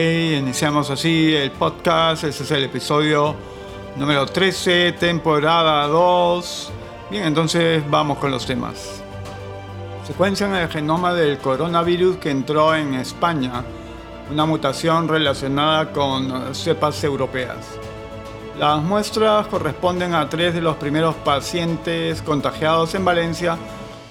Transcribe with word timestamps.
iniciamos 0.00 0.90
así 0.90 1.34
el 1.34 1.52
podcast. 1.52 2.24
Este 2.24 2.42
es 2.42 2.50
el 2.50 2.64
episodio 2.64 3.34
número 3.96 4.26
13, 4.26 4.92
temporada 4.92 5.86
2. 5.86 6.72
Bien, 7.10 7.24
entonces 7.24 7.82
vamos 7.88 8.18
con 8.18 8.30
los 8.30 8.44
temas. 8.44 9.02
Secuencia 10.06 10.46
en 10.46 10.54
el 10.54 10.68
genoma 10.68 11.14
del 11.14 11.38
coronavirus 11.38 12.16
que 12.16 12.30
entró 12.30 12.74
en 12.74 12.94
España, 12.94 13.64
una 14.30 14.46
mutación 14.46 15.08
relacionada 15.08 15.92
con 15.92 16.54
cepas 16.54 17.02
europeas. 17.04 17.58
Las 18.58 18.82
muestras 18.82 19.46
corresponden 19.46 20.14
a 20.14 20.28
tres 20.28 20.54
de 20.54 20.60
los 20.60 20.76
primeros 20.76 21.14
pacientes 21.16 22.20
contagiados 22.22 22.94
en 22.94 23.04
Valencia, 23.04 23.56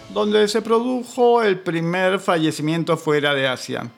donde 0.10 0.48
se 0.48 0.62
produjo 0.62 1.42
el 1.44 1.60
primer 1.60 2.20
fallecimiento 2.20 2.96
fuera 2.98 3.34
de 3.34 3.48
Asia. 3.48 3.90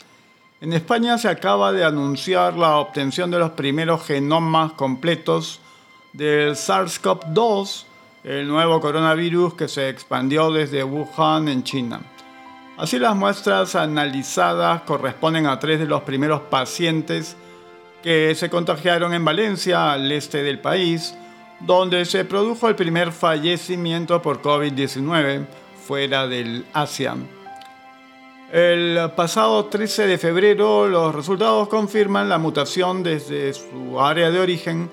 En 0.65 0.73
España 0.73 1.19
se 1.19 1.27
acaba 1.27 1.71
de 1.71 1.85
anunciar 1.85 2.55
la 2.55 2.77
obtención 2.77 3.29
de 3.29 3.37
los 3.37 3.51
primeros 3.51 4.03
genomas 4.03 4.71
completos 4.71 5.59
del 6.11 6.55
SARS-CoV-2, 6.55 7.83
el 8.23 8.47
nuevo 8.47 8.81
coronavirus 8.81 9.53
que 9.53 9.67
se 9.67 9.89
expandió 9.89 10.49
desde 10.51 10.83
Wuhan 10.83 11.49
en 11.49 11.63
China. 11.63 12.01
Así 12.77 12.97
las 12.97 13.15
muestras 13.15 13.75
analizadas 13.75 14.81
corresponden 14.81 15.45
a 15.45 15.59
tres 15.59 15.79
de 15.79 15.85
los 15.85 16.01
primeros 16.01 16.41
pacientes 16.41 17.37
que 18.01 18.33
se 18.33 18.49
contagiaron 18.49 19.13
en 19.13 19.23
Valencia, 19.23 19.91
al 19.91 20.11
este 20.11 20.41
del 20.41 20.57
país, 20.57 21.13
donde 21.59 22.05
se 22.05 22.25
produjo 22.25 22.69
el 22.69 22.75
primer 22.75 23.11
fallecimiento 23.11 24.19
por 24.19 24.41
COVID-19 24.41 25.45
fuera 25.85 26.25
del 26.25 26.65
Asia. 26.73 27.15
El 28.55 29.11
pasado 29.17 29.65
13 29.65 30.07
de 30.07 30.17
febrero 30.17 30.87
los 30.87 31.13
resultados 31.13 31.67
confirman 31.67 32.29
la 32.29 32.37
mutación 32.37 33.03
desde 33.03 33.53
su 33.53 33.99
área 33.99 34.31
de 34.31 34.39
origen 34.39 34.89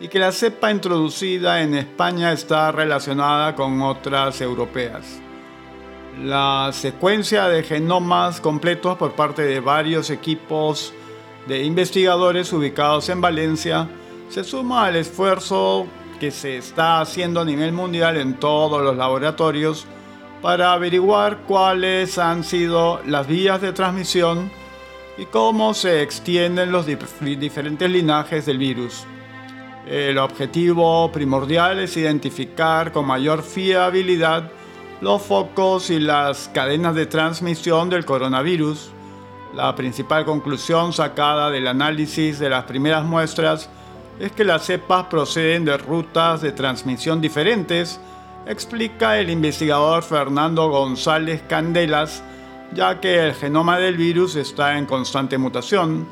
y 0.00 0.08
que 0.08 0.18
la 0.18 0.32
cepa 0.32 0.72
introducida 0.72 1.62
en 1.62 1.76
España 1.76 2.32
está 2.32 2.72
relacionada 2.72 3.54
con 3.54 3.80
otras 3.82 4.40
europeas. 4.40 5.20
La 6.24 6.70
secuencia 6.72 7.46
de 7.46 7.62
genomas 7.62 8.40
completos 8.40 8.96
por 8.96 9.12
parte 9.12 9.42
de 9.42 9.60
varios 9.60 10.10
equipos 10.10 10.92
de 11.46 11.62
investigadores 11.62 12.52
ubicados 12.52 13.08
en 13.10 13.20
Valencia 13.20 13.88
se 14.28 14.42
suma 14.42 14.86
al 14.86 14.96
esfuerzo 14.96 15.86
que 16.18 16.32
se 16.32 16.56
está 16.56 17.00
haciendo 17.00 17.42
a 17.42 17.44
nivel 17.44 17.70
mundial 17.70 18.16
en 18.16 18.34
todos 18.40 18.82
los 18.82 18.96
laboratorios 18.96 19.86
para 20.44 20.74
averiguar 20.74 21.38
cuáles 21.46 22.18
han 22.18 22.44
sido 22.44 23.00
las 23.06 23.26
vías 23.26 23.62
de 23.62 23.72
transmisión 23.72 24.50
y 25.16 25.24
cómo 25.24 25.72
se 25.72 26.02
extienden 26.02 26.70
los 26.70 26.84
diferentes 26.84 27.90
linajes 27.90 28.44
del 28.44 28.58
virus. 28.58 29.06
El 29.86 30.18
objetivo 30.18 31.10
primordial 31.10 31.78
es 31.78 31.96
identificar 31.96 32.92
con 32.92 33.06
mayor 33.06 33.42
fiabilidad 33.42 34.50
los 35.00 35.22
focos 35.22 35.88
y 35.88 35.98
las 35.98 36.50
cadenas 36.52 36.94
de 36.94 37.06
transmisión 37.06 37.88
del 37.88 38.04
coronavirus. 38.04 38.90
La 39.54 39.74
principal 39.74 40.26
conclusión 40.26 40.92
sacada 40.92 41.48
del 41.48 41.68
análisis 41.68 42.38
de 42.38 42.50
las 42.50 42.64
primeras 42.64 43.06
muestras 43.06 43.70
es 44.20 44.30
que 44.32 44.44
las 44.44 44.66
cepas 44.66 45.06
proceden 45.06 45.64
de 45.64 45.78
rutas 45.78 46.42
de 46.42 46.52
transmisión 46.52 47.22
diferentes 47.22 47.98
explica 48.46 49.18
el 49.18 49.30
investigador 49.30 50.02
Fernando 50.02 50.68
González 50.68 51.42
Candelas, 51.48 52.22
ya 52.72 53.00
que 53.00 53.26
el 53.26 53.34
genoma 53.34 53.78
del 53.78 53.96
virus 53.96 54.36
está 54.36 54.78
en 54.78 54.86
constante 54.86 55.38
mutación. 55.38 56.06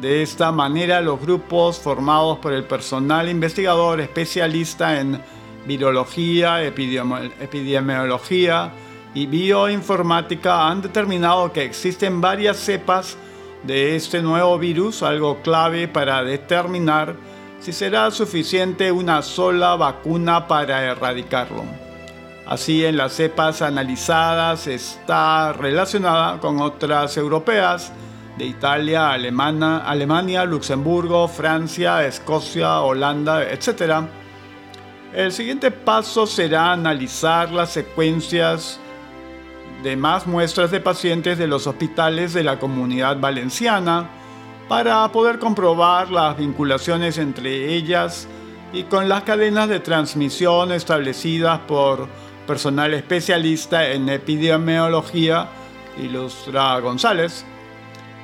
De 0.00 0.22
esta 0.22 0.52
manera, 0.52 1.00
los 1.00 1.20
grupos 1.20 1.78
formados 1.78 2.38
por 2.38 2.52
el 2.52 2.64
personal 2.64 3.28
investigador 3.28 4.00
especialista 4.00 5.00
en 5.00 5.20
virología, 5.66 6.62
epidemiología 6.62 8.72
y 9.14 9.26
bioinformática 9.26 10.68
han 10.68 10.82
determinado 10.82 11.52
que 11.52 11.64
existen 11.64 12.20
varias 12.20 12.56
cepas 12.56 13.16
de 13.64 13.96
este 13.96 14.22
nuevo 14.22 14.58
virus, 14.58 15.02
algo 15.02 15.42
clave 15.42 15.88
para 15.88 16.24
determinar 16.24 17.16
si 17.60 17.72
será 17.72 18.10
suficiente 18.10 18.90
una 18.90 19.20
sola 19.22 19.76
vacuna 19.76 20.48
para 20.48 20.82
erradicarlo. 20.82 21.64
Así 22.46 22.84
en 22.84 22.96
las 22.96 23.12
cepas 23.12 23.62
analizadas 23.62 24.66
está 24.66 25.52
relacionada 25.52 26.40
con 26.40 26.60
otras 26.60 27.16
europeas 27.16 27.92
de 28.38 28.46
Italia, 28.46 29.12
Alemania, 29.12 29.78
Alemania, 29.78 30.44
Luxemburgo, 30.44 31.28
Francia, 31.28 32.04
Escocia, 32.06 32.80
Holanda, 32.80 33.42
etc. 33.44 34.06
El 35.14 35.30
siguiente 35.30 35.70
paso 35.70 36.26
será 36.26 36.72
analizar 36.72 37.52
las 37.52 37.70
secuencias 37.70 38.80
de 39.82 39.96
más 39.96 40.26
muestras 40.26 40.70
de 40.70 40.80
pacientes 40.80 41.36
de 41.38 41.46
los 41.46 41.66
hospitales 41.66 42.32
de 42.32 42.42
la 42.42 42.58
comunidad 42.58 43.20
valenciana 43.20 44.08
para 44.70 45.10
poder 45.10 45.40
comprobar 45.40 46.12
las 46.12 46.36
vinculaciones 46.36 47.18
entre 47.18 47.74
ellas 47.74 48.28
y 48.72 48.84
con 48.84 49.08
las 49.08 49.24
cadenas 49.24 49.68
de 49.68 49.80
transmisión 49.80 50.70
establecidas 50.70 51.58
por 51.66 52.06
personal 52.46 52.94
especialista 52.94 53.90
en 53.90 54.08
epidemiología, 54.08 55.48
ilustra 56.00 56.78
González. 56.78 57.44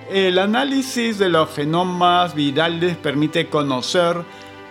El 0.09 0.39
análisis 0.39 1.19
de 1.19 1.31
los 1.31 1.53
genomas 1.53 2.33
virales 2.33 2.97
permite 2.97 3.49
conocer 3.49 4.17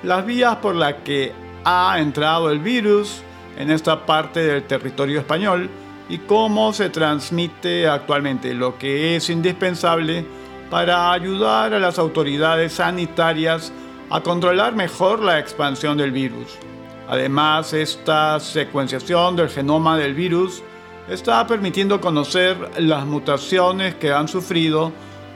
las 0.01 0.25
vías 0.25 0.55
por 0.55 0.75
las 0.75 0.93
que 1.03 1.33
ha 1.65 1.97
entrado 1.99 2.51
el 2.51 2.59
virus 2.59 3.21
en 3.57 3.69
esta 3.69 4.05
parte 4.05 4.39
del 4.39 4.63
territorio 4.63 5.19
español 5.19 5.69
y 6.07 6.19
cómo 6.19 6.71
se 6.71 6.89
transmite 6.89 7.85
actualmente, 7.89 8.53
lo 8.53 8.77
que 8.77 9.17
es 9.17 9.29
indispensable 9.29 10.44
para 10.69 11.11
ayudar 11.11 11.73
a 11.73 11.79
las 11.79 11.99
autoridades 11.99 12.73
sanitarias 12.73 13.71
a 14.09 14.21
controlar 14.21 14.75
mejor 14.75 15.21
la 15.21 15.39
expansión 15.39 15.97
del 15.97 16.11
virus. 16.11 16.57
Además, 17.07 17.73
esta 17.73 18.39
secuenciación 18.39 19.35
del 19.35 19.49
genoma 19.49 19.97
del 19.97 20.15
virus 20.15 20.63
está 21.09 21.45
permitiendo 21.45 22.01
conocer 22.01 22.57
las 22.79 23.05
mutaciones 23.05 23.95
que 23.95 24.11
han 24.11 24.27
sufrido 24.27 24.91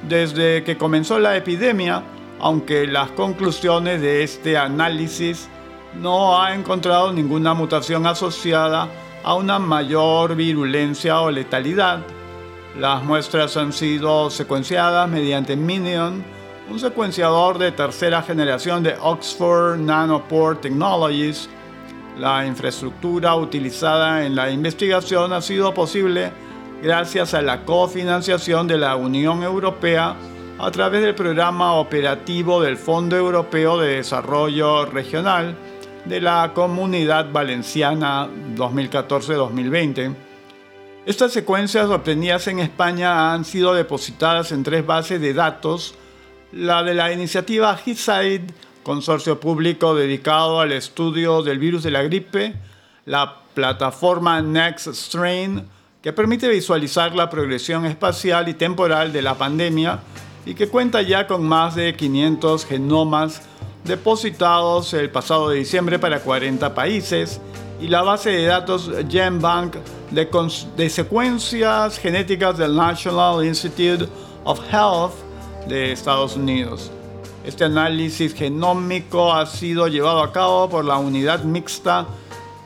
desde 0.07 0.63
que 0.63 0.77
comenzó 0.77 1.19
la 1.19 1.35
epidemia, 1.35 2.03
aunque 2.39 2.87
las 2.87 3.11
conclusiones 3.11 4.01
de 4.01 4.23
este 4.23 4.57
análisis 4.57 5.47
no 5.99 6.41
han 6.41 6.61
encontrado 6.61 7.11
ninguna 7.11 7.53
mutación 7.53 8.07
asociada 8.07 8.87
a 9.23 9.33
una 9.35 9.59
mayor 9.59 10.35
virulencia 10.35 11.21
o 11.21 11.29
letalidad. 11.29 11.99
Las 12.77 13.03
muestras 13.03 13.57
han 13.57 13.73
sido 13.73 14.29
secuenciadas 14.29 15.09
mediante 15.09 15.55
Minion, 15.55 16.23
un 16.69 16.79
secuenciador 16.79 17.57
de 17.57 17.71
tercera 17.71 18.21
generación 18.21 18.83
de 18.83 18.95
Oxford 19.01 19.79
Nanopore 19.79 20.59
Technologies. 20.59 21.49
La 22.17 22.45
infraestructura 22.45 23.35
utilizada 23.35 24.25
en 24.25 24.35
la 24.35 24.51
investigación 24.51 25.33
ha 25.33 25.41
sido 25.41 25.73
posible 25.73 26.31
gracias 26.81 27.33
a 27.33 27.41
la 27.41 27.65
cofinanciación 27.65 28.67
de 28.67 28.77
la 28.77 28.95
Unión 28.95 29.43
Europea 29.43 30.15
a 30.59 30.71
través 30.71 31.01
del 31.01 31.15
programa 31.15 31.73
operativo 31.73 32.61
del 32.61 32.77
Fondo 32.77 33.17
Europeo 33.17 33.77
de 33.79 33.95
Desarrollo 33.95 34.85
Regional 34.85 35.55
de 36.05 36.21
la 36.21 36.51
Comunidad 36.53 37.31
Valenciana 37.31 38.27
2014-2020. 38.55 40.28
Estas 41.09 41.33
secuencias 41.33 41.89
obtenidas 41.89 42.45
en 42.49 42.59
España 42.59 43.33
han 43.33 43.43
sido 43.43 43.73
depositadas 43.73 44.51
en 44.51 44.61
tres 44.61 44.85
bases 44.85 45.19
de 45.19 45.33
datos, 45.33 45.95
la 46.51 46.83
de 46.83 46.93
la 46.93 47.11
iniciativa 47.11 47.75
HISAID, 47.83 48.41
consorcio 48.83 49.39
público 49.39 49.95
dedicado 49.95 50.59
al 50.59 50.71
estudio 50.71 51.41
del 51.41 51.57
virus 51.57 51.81
de 51.81 51.89
la 51.89 52.03
gripe, 52.03 52.53
la 53.05 53.37
plataforma 53.55 54.39
Next 54.43 54.89
Strain, 54.89 55.65
que 56.03 56.13
permite 56.13 56.47
visualizar 56.47 57.15
la 57.15 57.27
progresión 57.27 57.87
espacial 57.87 58.47
y 58.47 58.53
temporal 58.53 59.11
de 59.11 59.23
la 59.23 59.33
pandemia 59.33 60.01
y 60.45 60.53
que 60.53 60.69
cuenta 60.69 61.01
ya 61.01 61.25
con 61.25 61.43
más 61.43 61.73
de 61.73 61.95
500 61.95 62.67
genomas 62.67 63.41
depositados 63.83 64.93
el 64.93 65.09
pasado 65.09 65.49
diciembre 65.49 65.97
para 65.97 66.19
40 66.19 66.75
países, 66.75 67.41
y 67.81 67.87
la 67.87 68.03
base 68.03 68.29
de 68.29 68.45
datos 68.45 68.91
GenBank 69.09 69.77
de, 70.11 70.89
secuencias 70.89 71.99
genéticas 71.99 72.57
del 72.57 72.75
National 72.75 73.45
Institute 73.45 74.07
of 74.43 74.59
Health 74.71 75.13
de 75.67 75.91
Estados 75.91 76.35
Unidos. 76.35 76.91
Este 77.45 77.65
análisis 77.65 78.33
genómico 78.33 79.33
ha 79.33 79.45
sido 79.45 79.87
llevado 79.87 80.21
a 80.21 80.31
cabo 80.31 80.69
por 80.69 80.83
la 80.85 80.97
Unidad 80.97 81.43
Mixta 81.43 82.05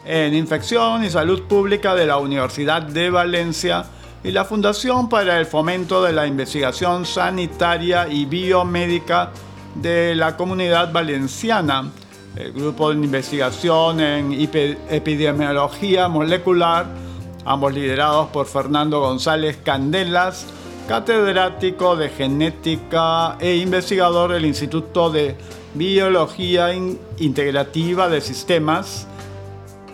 en 0.06 0.34
Infección 0.34 1.04
y 1.04 1.10
Salud 1.10 1.44
Pública 1.44 1.96
de 1.96 2.06
la 2.06 2.18
Universidad 2.18 2.82
de 2.82 3.10
Valencia 3.10 3.86
y 4.24 4.32
la 4.32 4.46
Fundación 4.46 5.10
para 5.10 5.40
el 5.40 5.46
Fomento 5.46 6.02
de 6.02 6.14
la 6.14 6.26
Investigación 6.26 7.06
Sanitaria 7.06 8.08
y 8.08 8.26
Biomédica 8.26 9.32
de 9.76 10.16
la 10.16 10.38
Comunidad 10.38 10.92
Valenciana, 10.92 11.92
el 12.36 12.54
Grupo 12.54 12.90
de 12.90 12.96
Investigación 12.96 14.00
en 14.00 14.50
Epidemiología 14.90 16.08
Molecular, 16.08 17.03
ambos 17.46 17.74
liderados 17.74 18.30
por 18.30 18.46
Fernando 18.46 19.00
González 19.00 19.58
Candelas, 19.64 20.46
catedrático 20.88 21.96
de 21.96 22.10
genética 22.10 23.38
e 23.40 23.56
investigador 23.56 24.34
del 24.34 24.46
Instituto 24.46 25.10
de 25.10 25.36
Biología 25.74 26.74
Integrativa 27.18 28.10
de 28.10 28.22
Sistemas 28.22 29.08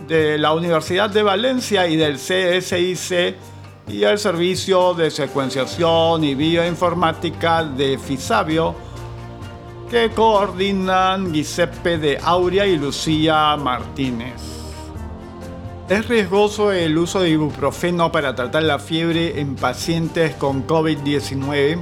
de 0.08 0.38
la 0.38 0.52
Universidad 0.52 1.08
de 1.08 1.22
Valencia 1.22 1.86
y 1.86 1.96
del 1.96 2.16
CSIC 2.16 3.36
y 3.88 4.02
el 4.02 4.18
Servicio 4.18 4.94
de 4.94 5.10
Secuenciación 5.10 6.24
y 6.24 6.34
Bioinformática 6.34 7.64
de 7.64 7.96
Fisabio, 7.98 8.74
que 9.88 10.10
coordinan 10.10 11.32
Giuseppe 11.32 11.98
de 11.98 12.18
Aurea 12.22 12.66
y 12.66 12.76
Lucía 12.76 13.56
Martínez. 13.56 14.59
¿Es 15.90 16.06
riesgoso 16.06 16.70
el 16.70 16.96
uso 16.96 17.18
de 17.18 17.30
ibuprofeno 17.30 18.12
para 18.12 18.36
tratar 18.36 18.62
la 18.62 18.78
fiebre 18.78 19.40
en 19.40 19.56
pacientes 19.56 20.36
con 20.36 20.64
COVID-19? 20.64 21.80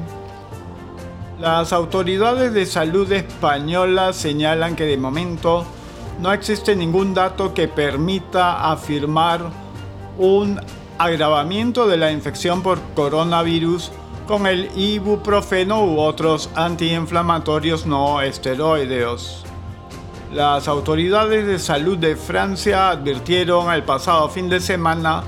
Las 1.39 1.75
autoridades 1.75 2.55
de 2.55 2.65
salud 2.65 3.13
españolas 3.13 4.17
señalan 4.17 4.77
que 4.77 4.87
de 4.87 4.97
momento 4.97 5.67
no 6.23 6.33
existe 6.33 6.75
ningún 6.75 7.13
dato 7.13 7.53
que 7.53 7.69
permita 7.69 8.73
afirmar 8.73 9.51
un 10.17 10.59
agravamiento 10.97 11.87
de 11.87 11.99
la 11.99 12.11
infección 12.11 12.63
por 12.63 12.81
coronavirus 12.95 13.93
con 14.27 14.47
el 14.47 14.71
ibuprofeno 14.75 15.85
u 15.85 16.01
otros 16.01 16.49
antiinflamatorios 16.55 17.85
no 17.85 18.23
esteroideos. 18.23 19.45
Las 20.33 20.69
autoridades 20.69 21.47
de 21.47 21.59
salud 21.59 21.97
de 21.97 22.15
Francia 22.15 22.91
advirtieron 22.91 23.73
el 23.73 23.83
pasado 23.83 24.29
fin 24.29 24.51
de 24.51 24.61
semana 24.61 25.23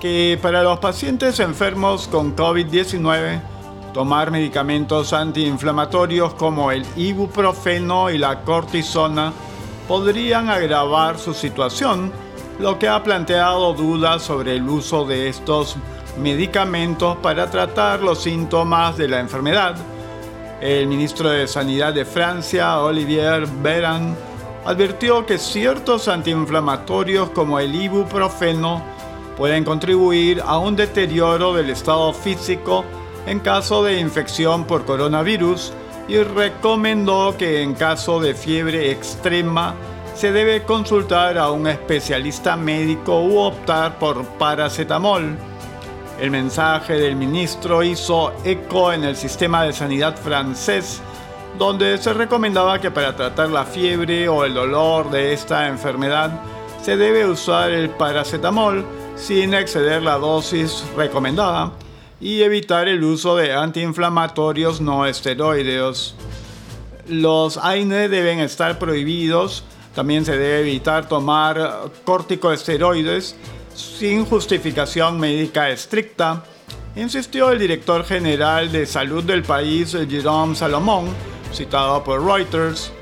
que 0.00 0.38
para 0.42 0.62
los 0.62 0.78
pacientes 0.80 1.40
enfermos 1.40 2.06
con 2.08 2.36
COVID-19, 2.36 3.40
tomar 3.94 4.30
medicamentos 4.30 5.14
antiinflamatorios 5.14 6.34
como 6.34 6.70
el 6.70 6.84
ibuprofeno 6.94 8.10
y 8.10 8.18
la 8.18 8.42
cortisona 8.42 9.32
podrían 9.88 10.50
agravar 10.50 11.18
su 11.18 11.32
situación, 11.32 12.12
lo 12.58 12.78
que 12.78 12.86
ha 12.86 13.02
planteado 13.02 13.72
dudas 13.72 14.22
sobre 14.22 14.56
el 14.56 14.68
uso 14.68 15.06
de 15.06 15.30
estos 15.30 15.76
medicamentos 16.20 17.16
para 17.22 17.50
tratar 17.50 18.02
los 18.02 18.22
síntomas 18.22 18.98
de 18.98 19.08
la 19.08 19.20
enfermedad 19.20 19.74
el 20.60 20.86
ministro 20.86 21.30
de 21.30 21.46
Sanidad 21.46 21.94
de 21.94 22.04
Francia, 22.04 22.80
Olivier 22.80 23.46
Véran, 23.62 24.16
advirtió 24.64 25.24
que 25.24 25.38
ciertos 25.38 26.08
antiinflamatorios 26.08 27.30
como 27.30 27.58
el 27.60 27.74
ibuprofeno 27.74 28.82
pueden 29.36 29.64
contribuir 29.64 30.42
a 30.44 30.58
un 30.58 30.74
deterioro 30.74 31.54
del 31.54 31.70
estado 31.70 32.12
físico 32.12 32.84
en 33.26 33.40
caso 33.40 33.84
de 33.84 34.00
infección 34.00 34.64
por 34.64 34.84
coronavirus 34.84 35.72
y 36.08 36.18
recomendó 36.18 37.36
que 37.38 37.62
en 37.62 37.74
caso 37.74 38.18
de 38.18 38.34
fiebre 38.34 38.90
extrema 38.90 39.74
se 40.14 40.32
debe 40.32 40.64
consultar 40.64 41.38
a 41.38 41.50
un 41.52 41.68
especialista 41.68 42.56
médico 42.56 43.22
u 43.22 43.38
optar 43.38 43.98
por 43.98 44.24
paracetamol. 44.38 45.36
El 46.18 46.32
mensaje 46.32 46.94
del 46.94 47.14
ministro 47.14 47.84
hizo 47.84 48.32
eco 48.44 48.92
en 48.92 49.04
el 49.04 49.14
sistema 49.14 49.62
de 49.62 49.72
sanidad 49.72 50.16
francés, 50.16 51.00
donde 51.56 51.96
se 51.98 52.12
recomendaba 52.12 52.80
que 52.80 52.90
para 52.90 53.14
tratar 53.14 53.50
la 53.50 53.64
fiebre 53.64 54.28
o 54.28 54.44
el 54.44 54.52
dolor 54.52 55.12
de 55.12 55.32
esta 55.32 55.68
enfermedad 55.68 56.40
se 56.82 56.96
debe 56.96 57.24
usar 57.24 57.70
el 57.70 57.90
paracetamol 57.90 58.84
sin 59.14 59.54
exceder 59.54 60.02
la 60.02 60.18
dosis 60.18 60.82
recomendada 60.96 61.72
y 62.20 62.42
evitar 62.42 62.88
el 62.88 63.04
uso 63.04 63.36
de 63.36 63.54
antiinflamatorios 63.54 64.80
no 64.80 65.06
esteroideos. 65.06 66.16
Los 67.06 67.58
AINE 67.58 68.08
deben 68.08 68.40
estar 68.40 68.80
prohibidos, 68.80 69.62
también 69.94 70.24
se 70.24 70.32
debe 70.32 70.60
evitar 70.60 71.06
tomar 71.06 71.90
corticosteroides 72.04 73.36
sin 73.78 74.26
justificación 74.26 75.20
médica 75.20 75.70
estricta, 75.70 76.42
insistió 76.96 77.52
el 77.52 77.60
director 77.60 78.04
general 78.04 78.72
de 78.72 78.86
salud 78.86 79.22
del 79.22 79.44
país, 79.44 79.96
Jerome 80.08 80.56
Salomón, 80.56 81.06
citado 81.52 82.02
por 82.02 82.24
Reuters. 82.24 82.92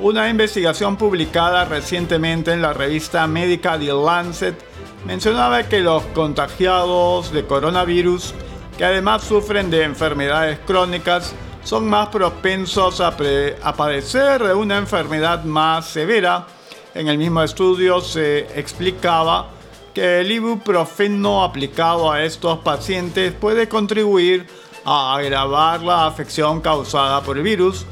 Una 0.00 0.30
investigación 0.30 0.96
publicada 0.96 1.66
recientemente 1.66 2.50
en 2.50 2.62
la 2.62 2.72
revista 2.72 3.26
médica 3.26 3.78
The 3.78 3.92
Lancet 3.92 4.54
mencionaba 5.04 5.64
que 5.64 5.80
los 5.80 6.02
contagiados 6.14 7.30
de 7.30 7.46
coronavirus, 7.46 8.32
que 8.78 8.86
además 8.86 9.24
sufren 9.24 9.70
de 9.70 9.84
enfermedades 9.84 10.58
crónicas, 10.66 11.34
son 11.62 11.88
más 11.88 12.08
propensos 12.08 13.02
a, 13.02 13.14
a 13.62 13.76
padecer 13.76 14.42
de 14.42 14.54
una 14.54 14.78
enfermedad 14.78 15.44
más 15.44 15.88
severa. 15.88 16.46
En 16.94 17.08
el 17.08 17.18
mismo 17.18 17.42
estudio 17.42 18.00
se 18.00 18.58
explicaba 18.58 19.61
que 19.94 20.20
el 20.20 20.32
ibuprofeno 20.32 21.44
aplicado 21.44 22.10
a 22.10 22.22
estos 22.22 22.58
pacientes 22.60 23.32
puede 23.32 23.68
contribuir 23.68 24.46
a 24.84 25.14
agravar 25.16 25.82
la 25.82 26.06
afección 26.06 26.60
causada 26.60 27.22
por 27.22 27.36
el 27.36 27.44
virus, 27.44 27.86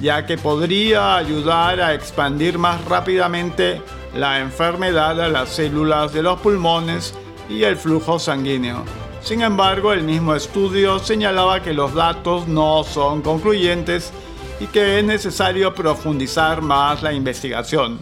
ya 0.00 0.26
que 0.26 0.36
podría 0.36 1.16
ayudar 1.16 1.80
a 1.80 1.94
expandir 1.94 2.58
más 2.58 2.84
rápidamente 2.84 3.80
la 4.14 4.40
enfermedad 4.40 5.20
a 5.20 5.28
las 5.28 5.50
células 5.50 6.12
de 6.12 6.22
los 6.22 6.40
pulmones 6.40 7.14
y 7.48 7.62
el 7.62 7.76
flujo 7.76 8.18
sanguíneo. 8.18 8.84
Sin 9.22 9.42
embargo, 9.42 9.92
el 9.92 10.02
mismo 10.02 10.34
estudio 10.34 10.98
señalaba 10.98 11.62
que 11.62 11.72
los 11.72 11.94
datos 11.94 12.46
no 12.46 12.84
son 12.84 13.22
concluyentes 13.22 14.12
y 14.60 14.66
que 14.66 14.98
es 14.98 15.04
necesario 15.04 15.74
profundizar 15.74 16.62
más 16.62 17.02
la 17.02 17.12
investigación. 17.12 17.98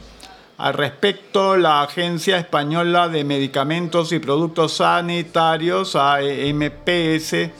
Al 0.56 0.74
respecto, 0.74 1.56
la 1.56 1.82
Agencia 1.82 2.38
Española 2.38 3.08
de 3.08 3.24
Medicamentos 3.24 4.12
y 4.12 4.20
Productos 4.20 4.74
Sanitarios, 4.74 5.96
AEMPS, 5.96 7.50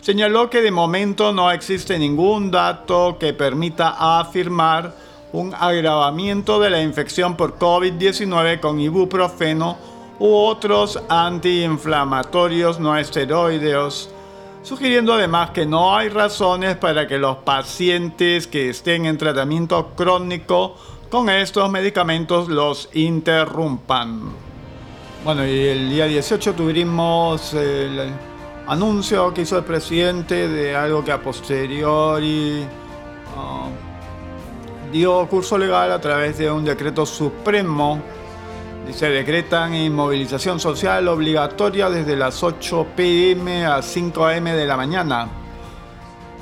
señaló 0.00 0.48
que 0.48 0.62
de 0.62 0.70
momento 0.70 1.32
no 1.32 1.50
existe 1.50 1.98
ningún 1.98 2.52
dato 2.52 3.16
que 3.18 3.32
permita 3.32 4.20
afirmar 4.20 4.94
un 5.32 5.52
agravamiento 5.54 6.60
de 6.60 6.70
la 6.70 6.80
infección 6.80 7.36
por 7.36 7.58
COVID-19 7.58 8.60
con 8.60 8.78
ibuprofeno 8.78 9.76
u 10.20 10.32
otros 10.32 11.02
antiinflamatorios 11.08 12.78
no 12.78 12.96
esteroideos, 12.96 14.08
sugiriendo 14.62 15.14
además 15.14 15.50
que 15.50 15.66
no 15.66 15.96
hay 15.96 16.10
razones 16.10 16.76
para 16.76 17.08
que 17.08 17.18
los 17.18 17.38
pacientes 17.38 18.46
que 18.46 18.70
estén 18.70 19.04
en 19.04 19.18
tratamiento 19.18 19.94
crónico 19.96 20.76
con 21.10 21.28
estos 21.30 21.70
medicamentos 21.70 22.48
los 22.48 22.88
interrumpan. 22.94 24.20
Bueno, 25.24 25.46
y 25.46 25.66
el 25.66 25.90
día 25.90 26.06
18 26.06 26.54
tuvimos 26.54 27.54
el 27.54 28.12
anuncio 28.66 29.32
que 29.32 29.42
hizo 29.42 29.58
el 29.58 29.64
presidente 29.64 30.48
de 30.48 30.76
algo 30.76 31.04
que 31.04 31.12
a 31.12 31.20
posteriori 31.20 32.64
ah, 33.36 33.68
dio 34.92 35.26
curso 35.28 35.58
legal 35.58 35.92
a 35.92 36.00
través 36.00 36.38
de 36.38 36.50
un 36.50 36.64
decreto 36.64 37.06
supremo. 37.06 38.00
Dice, 38.86 39.08
decretan 39.08 39.74
inmovilización 39.74 40.60
social 40.60 41.08
obligatoria 41.08 41.90
desde 41.90 42.14
las 42.14 42.42
8 42.42 42.86
pm 42.94 43.66
a 43.66 43.82
5 43.82 44.26
am 44.26 44.44
de 44.44 44.66
la 44.66 44.76
mañana. 44.76 45.28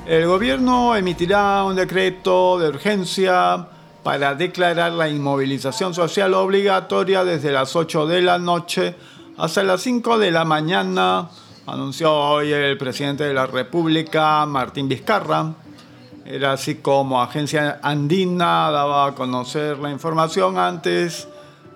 El 0.05 0.27
gobierno 0.27 0.95
emitirá 0.95 1.63
un 1.63 1.75
decreto 1.75 2.59
de 2.59 2.67
urgencia 2.69 3.67
para 4.05 4.35
declarar 4.35 4.91
la 4.91 5.09
inmovilización 5.09 5.95
social 5.95 6.35
obligatoria 6.35 7.23
desde 7.23 7.51
las 7.51 7.75
8 7.75 8.05
de 8.05 8.21
la 8.21 8.37
noche 8.37 8.93
hasta 9.35 9.63
las 9.63 9.81
5 9.81 10.19
de 10.19 10.29
la 10.29 10.45
mañana, 10.45 11.27
anunció 11.65 12.13
hoy 12.13 12.53
el 12.53 12.77
presidente 12.77 13.23
de 13.23 13.33
la 13.33 13.47
República, 13.47 14.45
Martín 14.45 14.87
Vizcarra. 14.87 15.55
Era 16.23 16.51
así 16.51 16.75
como 16.75 17.19
Agencia 17.19 17.79
Andina 17.81 18.69
daba 18.69 19.07
a 19.07 19.15
conocer 19.15 19.79
la 19.79 19.89
información 19.89 20.59
antes 20.59 21.27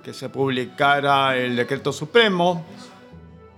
que 0.03 0.13
se 0.13 0.29
publicara 0.29 1.35
el 1.35 1.55
decreto 1.55 1.91
supremo. 1.91 2.63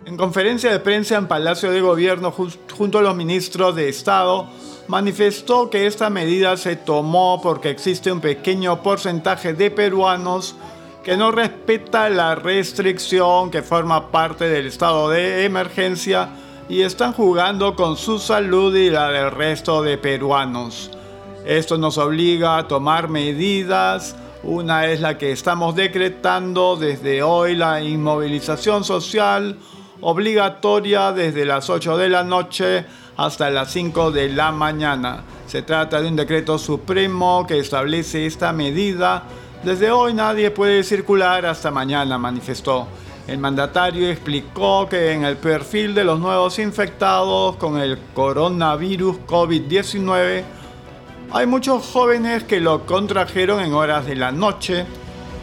En 0.03 0.17
conferencia 0.17 0.71
de 0.71 0.79
prensa 0.79 1.15
en 1.15 1.27
Palacio 1.27 1.69
de 1.69 1.79
Gobierno 1.79 2.33
junto 2.75 2.97
a 2.97 3.01
los 3.03 3.15
ministros 3.15 3.75
de 3.75 3.87
Estado, 3.87 4.47
manifestó 4.87 5.69
que 5.69 5.85
esta 5.85 6.09
medida 6.09 6.57
se 6.57 6.75
tomó 6.75 7.39
porque 7.41 7.69
existe 7.69 8.11
un 8.11 8.19
pequeño 8.19 8.81
porcentaje 8.81 9.53
de 9.53 9.69
peruanos 9.69 10.55
que 11.03 11.17
no 11.17 11.31
respeta 11.31 12.09
la 12.09 12.33
restricción 12.33 13.51
que 13.51 13.61
forma 13.61 14.09
parte 14.09 14.49
del 14.49 14.67
estado 14.67 15.09
de 15.09 15.45
emergencia 15.45 16.29
y 16.67 16.81
están 16.81 17.13
jugando 17.13 17.75
con 17.75 17.95
su 17.95 18.17
salud 18.17 18.75
y 18.75 18.89
la 18.89 19.11
del 19.11 19.29
resto 19.29 19.83
de 19.83 19.99
peruanos. 19.99 20.89
Esto 21.45 21.77
nos 21.77 21.99
obliga 21.99 22.57
a 22.57 22.67
tomar 22.67 23.07
medidas. 23.07 24.15
Una 24.43 24.87
es 24.87 24.99
la 24.99 25.19
que 25.19 25.31
estamos 25.31 25.75
decretando 25.75 26.75
desde 26.75 27.21
hoy, 27.21 27.55
la 27.55 27.81
inmovilización 27.81 28.83
social 28.83 29.57
obligatoria 30.01 31.11
desde 31.11 31.45
las 31.45 31.69
8 31.69 31.97
de 31.97 32.09
la 32.09 32.23
noche 32.23 32.85
hasta 33.17 33.49
las 33.49 33.71
5 33.71 34.11
de 34.11 34.29
la 34.29 34.51
mañana. 34.51 35.23
Se 35.47 35.61
trata 35.61 36.01
de 36.01 36.07
un 36.07 36.15
decreto 36.15 36.57
supremo 36.57 37.45
que 37.47 37.59
establece 37.59 38.25
esta 38.25 38.51
medida. 38.51 39.23
Desde 39.63 39.91
hoy 39.91 40.13
nadie 40.13 40.49
puede 40.51 40.83
circular 40.83 41.45
hasta 41.45 41.71
mañana, 41.71 42.17
manifestó. 42.17 42.87
El 43.27 43.37
mandatario 43.37 44.09
explicó 44.09 44.89
que 44.89 45.11
en 45.11 45.23
el 45.23 45.37
perfil 45.37 45.93
de 45.93 46.03
los 46.03 46.19
nuevos 46.19 46.57
infectados 46.57 47.55
con 47.57 47.77
el 47.77 47.99
coronavirus 48.13 49.17
COVID-19 49.27 50.43
hay 51.33 51.45
muchos 51.45 51.85
jóvenes 51.85 52.43
que 52.43 52.59
lo 52.59 52.85
contrajeron 52.85 53.61
en 53.61 53.73
horas 53.73 54.05
de 54.05 54.15
la 54.15 54.31
noche 54.31 54.85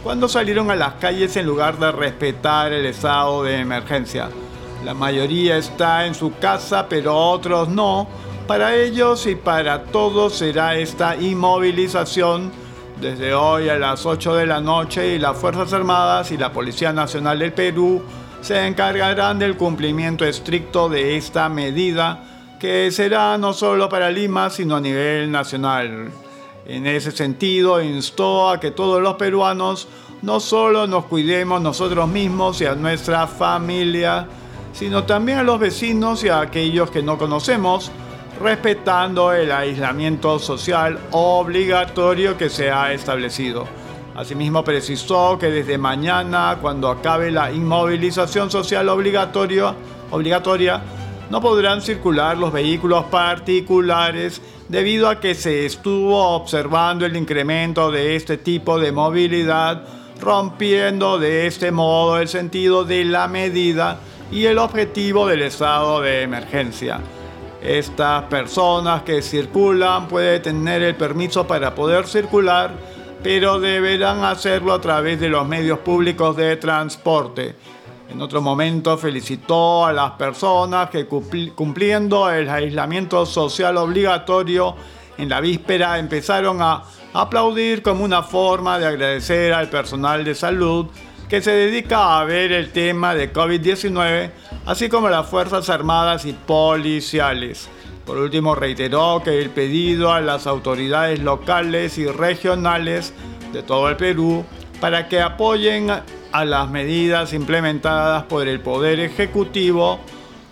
cuando 0.02 0.28
salieron 0.28 0.70
a 0.70 0.76
las 0.76 0.94
calles 0.94 1.36
en 1.36 1.46
lugar 1.46 1.78
de 1.78 1.92
respetar 1.92 2.72
el 2.72 2.84
estado 2.86 3.44
de 3.44 3.60
emergencia. 3.60 4.28
La 4.84 4.94
mayoría 4.94 5.56
está 5.56 6.06
en 6.06 6.14
su 6.14 6.38
casa, 6.38 6.88
pero 6.88 7.16
otros 7.16 7.68
no. 7.68 8.08
Para 8.46 8.74
ellos 8.76 9.26
y 9.26 9.34
para 9.34 9.84
todos 9.84 10.36
será 10.36 10.76
esta 10.76 11.16
inmovilización 11.16 12.50
desde 13.00 13.34
hoy 13.34 13.68
a 13.68 13.78
las 13.78 14.06
8 14.06 14.34
de 14.36 14.46
la 14.46 14.60
noche 14.60 15.14
y 15.14 15.18
las 15.18 15.36
Fuerzas 15.36 15.72
Armadas 15.72 16.30
y 16.32 16.38
la 16.38 16.52
Policía 16.52 16.92
Nacional 16.92 17.38
del 17.38 17.52
Perú 17.52 18.02
se 18.40 18.66
encargarán 18.66 19.38
del 19.38 19.56
cumplimiento 19.56 20.24
estricto 20.24 20.88
de 20.88 21.16
esta 21.16 21.48
medida 21.48 22.24
que 22.58 22.90
será 22.90 23.38
no 23.38 23.52
solo 23.52 23.88
para 23.88 24.10
Lima 24.10 24.50
sino 24.50 24.76
a 24.76 24.80
nivel 24.80 25.30
nacional. 25.30 26.10
En 26.66 26.86
ese 26.86 27.12
sentido 27.12 27.82
instó 27.82 28.50
a 28.50 28.60
que 28.60 28.70
todos 28.70 29.00
los 29.00 29.14
peruanos 29.14 29.88
no 30.22 30.40
solo 30.40 30.86
nos 30.86 31.04
cuidemos 31.04 31.62
nosotros 31.62 32.08
mismos 32.08 32.60
y 32.60 32.66
a 32.66 32.74
nuestra 32.74 33.26
familia, 33.26 34.26
sino 34.78 35.02
también 35.02 35.38
a 35.38 35.42
los 35.42 35.58
vecinos 35.58 36.22
y 36.22 36.28
a 36.28 36.40
aquellos 36.40 36.88
que 36.92 37.02
no 37.02 37.18
conocemos, 37.18 37.90
respetando 38.40 39.32
el 39.32 39.50
aislamiento 39.50 40.38
social 40.38 41.00
obligatorio 41.10 42.38
que 42.38 42.48
se 42.48 42.70
ha 42.70 42.92
establecido. 42.92 43.66
Asimismo 44.14 44.62
precisó 44.62 45.36
que 45.36 45.50
desde 45.50 45.78
mañana, 45.78 46.58
cuando 46.62 46.88
acabe 46.90 47.32
la 47.32 47.50
inmovilización 47.50 48.52
social 48.52 48.88
obligatoria, 48.88 49.74
obligatoria 50.12 50.80
no 51.28 51.40
podrán 51.40 51.82
circular 51.82 52.38
los 52.38 52.52
vehículos 52.52 53.06
particulares 53.06 54.40
debido 54.68 55.08
a 55.08 55.18
que 55.18 55.34
se 55.34 55.66
estuvo 55.66 56.36
observando 56.36 57.04
el 57.04 57.16
incremento 57.16 57.90
de 57.90 58.14
este 58.14 58.36
tipo 58.38 58.78
de 58.78 58.92
movilidad, 58.92 59.82
rompiendo 60.20 61.18
de 61.18 61.48
este 61.48 61.72
modo 61.72 62.20
el 62.20 62.28
sentido 62.28 62.84
de 62.84 63.04
la 63.04 63.26
medida 63.26 63.98
y 64.30 64.44
el 64.44 64.58
objetivo 64.58 65.26
del 65.26 65.42
estado 65.42 66.00
de 66.00 66.22
emergencia. 66.22 67.00
Estas 67.62 68.24
personas 68.24 69.02
que 69.02 69.22
circulan 69.22 70.06
pueden 70.06 70.42
tener 70.42 70.82
el 70.82 70.94
permiso 70.94 71.46
para 71.46 71.74
poder 71.74 72.06
circular, 72.06 72.72
pero 73.22 73.58
deberán 73.58 74.22
hacerlo 74.24 74.72
a 74.74 74.80
través 74.80 75.18
de 75.18 75.28
los 75.28 75.46
medios 75.46 75.80
públicos 75.80 76.36
de 76.36 76.56
transporte. 76.56 77.56
En 78.10 78.22
otro 78.22 78.40
momento 78.40 78.96
felicitó 78.96 79.84
a 79.84 79.92
las 79.92 80.12
personas 80.12 80.88
que 80.88 81.06
cumpliendo 81.06 82.30
el 82.30 82.48
aislamiento 82.48 83.26
social 83.26 83.76
obligatorio 83.76 84.76
en 85.18 85.28
la 85.28 85.40
víspera 85.40 85.98
empezaron 85.98 86.62
a 86.62 86.84
aplaudir 87.12 87.82
como 87.82 88.04
una 88.04 88.22
forma 88.22 88.78
de 88.78 88.86
agradecer 88.86 89.52
al 89.52 89.68
personal 89.68 90.24
de 90.24 90.34
salud 90.34 90.86
que 91.28 91.42
se 91.42 91.50
dedica 91.50 92.18
a 92.18 92.24
ver 92.24 92.52
el 92.52 92.70
tema 92.72 93.14
de 93.14 93.32
COVID-19 93.32 94.30
así 94.68 94.90
como 94.90 95.08
las 95.08 95.26
Fuerzas 95.26 95.70
Armadas 95.70 96.26
y 96.26 96.34
Policiales. 96.34 97.68
Por 98.04 98.18
último, 98.18 98.54
reiteró 98.54 99.22
que 99.24 99.40
el 99.40 99.48
pedido 99.48 100.12
a 100.12 100.20
las 100.20 100.46
autoridades 100.46 101.20
locales 101.20 101.96
y 101.96 102.06
regionales 102.06 103.14
de 103.52 103.62
todo 103.62 103.88
el 103.88 103.96
Perú 103.96 104.44
para 104.78 105.08
que 105.08 105.22
apoyen 105.22 105.90
a 105.90 106.44
las 106.44 106.70
medidas 106.70 107.32
implementadas 107.32 108.24
por 108.24 108.46
el 108.46 108.60
Poder 108.60 109.00
Ejecutivo 109.00 110.00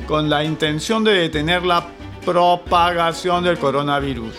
con 0.06 0.30
la 0.30 0.44
intención 0.44 1.04
de 1.04 1.12
detener 1.12 1.62
la 1.64 1.86
propagación 2.24 3.44
del 3.44 3.58
coronavirus. 3.58 4.34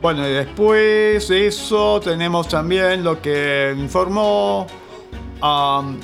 Bueno, 0.00 0.28
y 0.28 0.32
después 0.32 1.28
de 1.28 1.46
eso 1.48 2.00
tenemos 2.00 2.48
también 2.48 3.04
lo 3.04 3.20
que 3.20 3.74
informó 3.76 4.66
um, 5.42 5.98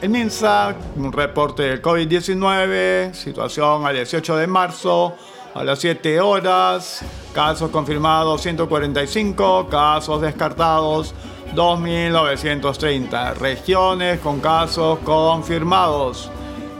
el 0.00 0.08
MINSA, 0.08 0.74
un 0.96 1.12
reporte 1.12 1.62
del 1.62 1.80
COVID-19, 1.80 3.14
situación 3.14 3.86
al 3.86 3.94
18 3.94 4.36
de 4.36 4.46
marzo, 4.48 5.14
a 5.54 5.62
las 5.62 5.78
7 5.78 6.20
horas, 6.20 7.04
casos 7.32 7.70
confirmados 7.70 8.42
145, 8.42 9.68
casos 9.70 10.20
descartados 10.20 11.14
2.930, 11.54 13.34
regiones 13.34 14.18
con 14.20 14.40
casos 14.40 14.98
confirmados. 15.00 16.30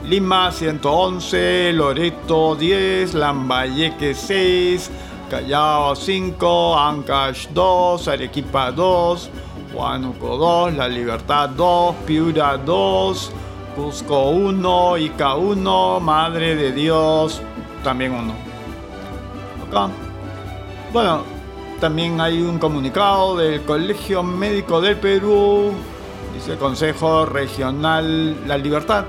Lima 0.03 0.51
111, 0.51 1.71
Loreto 1.73 2.55
10, 2.55 3.13
Lambayeque 3.13 4.13
6, 4.13 4.91
Callao 5.29 5.95
5, 5.95 6.77
Ancash 6.77 7.47
2, 7.53 8.07
Arequipa 8.09 8.71
2, 8.71 9.29
Huánuco 9.73 10.37
2, 10.37 10.75
La 10.75 10.87
Libertad 10.87 11.49
2, 11.49 11.95
Piura 12.05 12.57
2, 12.57 13.31
Cusco 13.75 14.29
1, 14.29 14.97
Ica 14.97 15.35
1, 15.35 15.99
Madre 15.99 16.55
de 16.55 16.71
Dios 16.71 17.41
también 17.83 18.13
1. 18.13 18.33
Acá. 19.67 19.89
Bueno, 20.91 21.23
también 21.79 22.21
hay 22.21 22.41
un 22.41 22.59
comunicado 22.59 23.35
del 23.35 23.63
Colegio 23.63 24.21
Médico 24.21 24.79
del 24.79 24.97
Perú, 24.97 25.73
dice 26.33 26.55
Consejo 26.55 27.25
Regional 27.25 28.47
La 28.47 28.57
Libertad. 28.57 29.05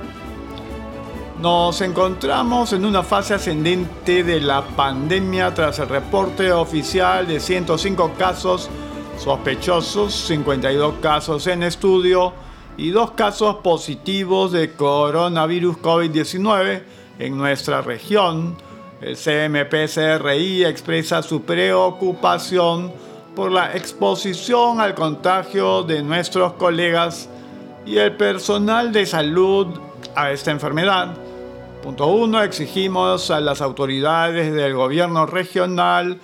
Nos 1.41 1.83
encontramos 1.83 2.73
en 2.73 2.87
una 2.87 3.03
fase 3.03 3.35
ascendente 3.35 4.25
de 4.25 4.41
la 4.41 4.63
pandemia 4.63 5.53
tras 5.53 5.79
el 5.79 5.89
reporte 5.91 6.51
oficial 6.53 7.27
de 7.27 7.39
105 7.39 8.13
casos 8.17 8.71
sospechosos, 9.19 10.13
52 10.13 10.95
casos 11.01 11.47
en 11.47 11.63
estudio 11.63 12.33
y 12.77 12.91
dos 12.91 13.13
casos 13.13 13.57
positivos 13.57 14.53
de 14.53 14.73
coronavirus 14.73 15.77
COVID-19 15.79 16.83
en 17.19 17.39
nuestra 17.39 17.83
región. 17.83 18.57
El 19.01 19.17
CMPCRI 19.17 20.65
expresa 20.65 21.23
su 21.23 21.43
preocupación 21.43 22.93
por 23.35 23.51
la 23.53 23.75
exposición 23.77 24.81
al 24.81 24.95
contagio 24.95 25.83
de 25.83 26.03
nuestros 26.03 26.55
colegas 26.55 27.29
y 27.85 27.99
el 27.99 28.17
personal 28.17 28.93
de 28.93 29.07
salud 29.07 29.67
a 30.15 30.31
esta 30.31 30.51
enfermedad. 30.51 31.15
Punto 31.83 32.07
1. 32.07 32.43
Exigimos 32.43 33.31
a 33.31 33.41
las 33.41 33.61
autoridades 33.61 34.55
del 34.55 34.75
gobierno 34.75 35.27
regional 35.27 36.19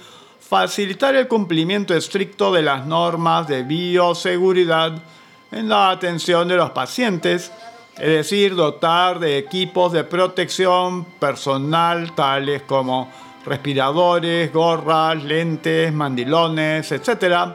facilitar 0.50 1.14
el 1.14 1.28
cumplimiento 1.28 1.94
estricto 1.94 2.52
de 2.52 2.62
las 2.62 2.84
normas 2.84 3.46
de 3.46 3.62
bioseguridad 3.62 5.00
en 5.52 5.68
la 5.68 5.90
atención 5.90 6.48
de 6.48 6.56
los 6.56 6.70
pacientes, 6.70 7.52
es 7.96 8.08
decir, 8.08 8.56
dotar 8.56 9.20
de 9.20 9.38
equipos 9.38 9.92
de 9.92 10.02
protección 10.02 11.04
personal 11.04 12.16
tales 12.16 12.62
como 12.62 13.08
respiradores, 13.46 14.52
gorras, 14.52 15.22
lentes, 15.22 15.92
mandilones, 15.92 16.90
etc., 16.90 17.52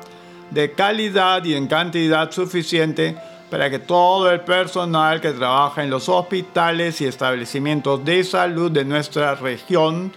de 0.51 0.71
calidad 0.71 1.43
y 1.43 1.53
en 1.53 1.67
cantidad 1.67 2.31
suficiente 2.31 3.17
para 3.51 3.69
que 3.69 3.79
todo 3.79 4.31
el 4.31 4.39
personal 4.39 5.19
que 5.19 5.33
trabaja 5.33 5.83
en 5.83 5.89
los 5.89 6.07
hospitales 6.07 7.01
y 7.01 7.07
establecimientos 7.07 8.05
de 8.05 8.23
salud 8.23 8.71
de 8.71 8.85
nuestra 8.85 9.35
región 9.35 10.13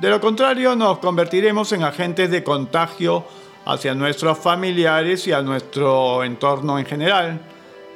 de 0.00 0.10
lo 0.10 0.20
contrario, 0.20 0.76
nos 0.76 0.98
convertiremos 0.98 1.72
en 1.72 1.82
agentes 1.82 2.30
de 2.30 2.44
contagio 2.44 3.24
hacia 3.64 3.94
nuestros 3.94 4.38
familiares 4.38 5.26
y 5.26 5.32
a 5.32 5.42
nuestro 5.42 6.22
entorno 6.22 6.78
en 6.78 6.84
general. 6.84 7.40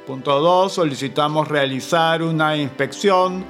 Punto 0.07 0.39
2. 0.39 0.73
Solicitamos 0.73 1.47
realizar 1.47 2.23
una 2.23 2.57
inspección 2.57 3.45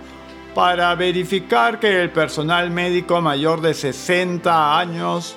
para 0.54 0.94
verificar 0.96 1.80
que 1.80 2.02
el 2.02 2.12
personal 2.12 2.70
médico 2.72 3.22
mayor 3.22 3.62
de 3.62 3.74
60 3.74 4.78
años 4.78 5.36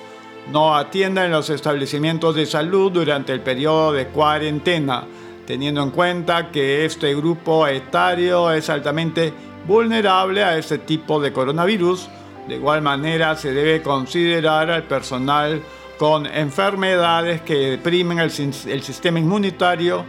no 0.50 0.76
atienda 0.76 1.24
en 1.24 1.30
los 1.30 1.48
establecimientos 1.50 2.34
de 2.34 2.46
salud 2.46 2.90
durante 2.90 3.32
el 3.32 3.40
periodo 3.40 3.92
de 3.92 4.08
cuarentena, 4.08 5.04
teniendo 5.46 5.82
en 5.82 5.90
cuenta 5.90 6.50
que 6.50 6.84
este 6.84 7.14
grupo 7.14 7.66
etario 7.66 8.50
es 8.50 8.68
altamente 8.68 9.32
vulnerable 9.66 10.42
a 10.42 10.58
este 10.58 10.78
tipo 10.78 11.20
de 11.20 11.32
coronavirus. 11.32 12.08
De 12.48 12.56
igual 12.56 12.82
manera 12.82 13.36
se 13.36 13.52
debe 13.52 13.82
considerar 13.82 14.70
al 14.70 14.82
personal 14.82 15.62
con 15.98 16.26
enfermedades 16.26 17.40
que 17.42 17.54
deprimen 17.54 18.18
el, 18.18 18.30
sistema 18.30 19.18
inmunitario, 19.18 20.04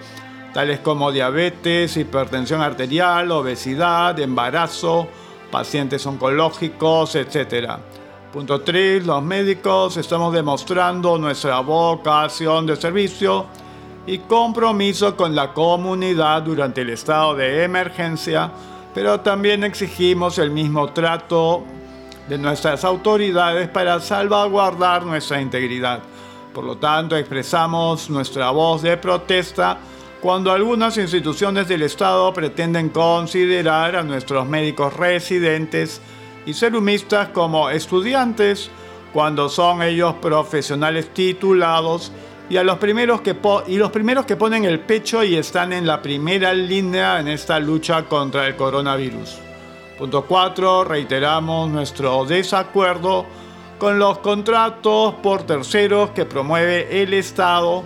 tales 0.54 0.80
como 0.80 1.12
diabetes, 1.12 1.96
hipertensión 1.96 2.62
arterial, 2.62 3.32
obesidad, 3.32 4.20
embarazo, 4.20 5.08
pacientes 5.51 6.06
oncológicos, 6.06 7.15
etc. 7.15 7.77
Punto 8.34 8.62
3. 8.62 9.06
Los 9.06 9.24
médicos 9.24 9.96
estamos 9.96 10.34
demostrando 10.34 11.18
nuestra 11.18 11.62
vocación 11.62 12.65
de 12.65 12.75
servicio 12.75 13.46
y 14.08 14.18
compromiso 14.20 15.15
con 15.15 15.36
la 15.36 15.54
comunidad 15.54 16.42
durante 16.42 16.82
el 16.82 16.89
estado 16.89 17.36
de 17.36 17.63
emergencia, 17.63 18.51
pero 18.94 19.22
también 19.22 19.63
exigimos 19.63 20.38
el 20.38 20.51
mismo 20.51 20.89
trato 20.89 21.63
de 22.27 22.38
nuestras 22.38 22.84
autoridades 22.84 23.70
para 23.70 24.00
salvaguardar 24.00 25.05
nuestra 25.05 25.41
integridad. 25.41 26.01
Por 26.53 26.63
lo 26.63 26.77
tanto, 26.77 27.15
expresamos 27.17 28.10
nuestra 28.10 28.50
voz 28.51 28.82
de 28.82 28.98
protesta 28.98 29.77
cuando 30.22 30.51
algunas 30.51 30.98
instituciones 30.98 31.67
del 31.67 31.84
Estado 31.84 32.34
pretenden 32.34 32.89
considerar 32.89 33.96
a 33.96 34.03
nuestros 34.03 34.48
médicos 34.48 34.94
residentes 34.96 36.01
y 36.46 36.53
serumistas 36.53 37.29
como 37.29 37.70
estudiantes 37.70 38.72
cuando 39.13 39.50
son 39.50 39.84
ellos 39.84 40.15
profesionales 40.15 41.13
titulados 41.13 42.12
y 42.50 42.58
a 42.58 42.63
los 42.63 42.77
primeros 42.77 43.22
que 43.22 43.36
y 43.67 43.77
los 43.77 43.91
primeros 43.91 44.25
que 44.25 44.36
ponen 44.36 44.65
el 44.65 44.79
pecho 44.79 45.24
y 45.24 45.36
están 45.36 45.74
en 45.74 45.86
la 45.86 46.01
primera 46.01 46.53
línea 46.53 47.20
en 47.20 47.27
esta 47.27 47.60
lucha 47.60 48.03
contra 48.05 48.48
el 48.48 48.55
coronavirus. 48.55 49.45
Punto 49.98 50.25
4. 50.25 50.84
Reiteramos 50.84 51.70
nuestro 51.70 52.25
desacuerdo 52.25 53.25
con 53.80 53.98
los 53.98 54.18
contratos 54.18 55.14
por 55.24 55.44
terceros 55.44 56.10
que 56.10 56.25
promueve 56.25 57.02
el 57.02 57.14
Estado 57.14 57.84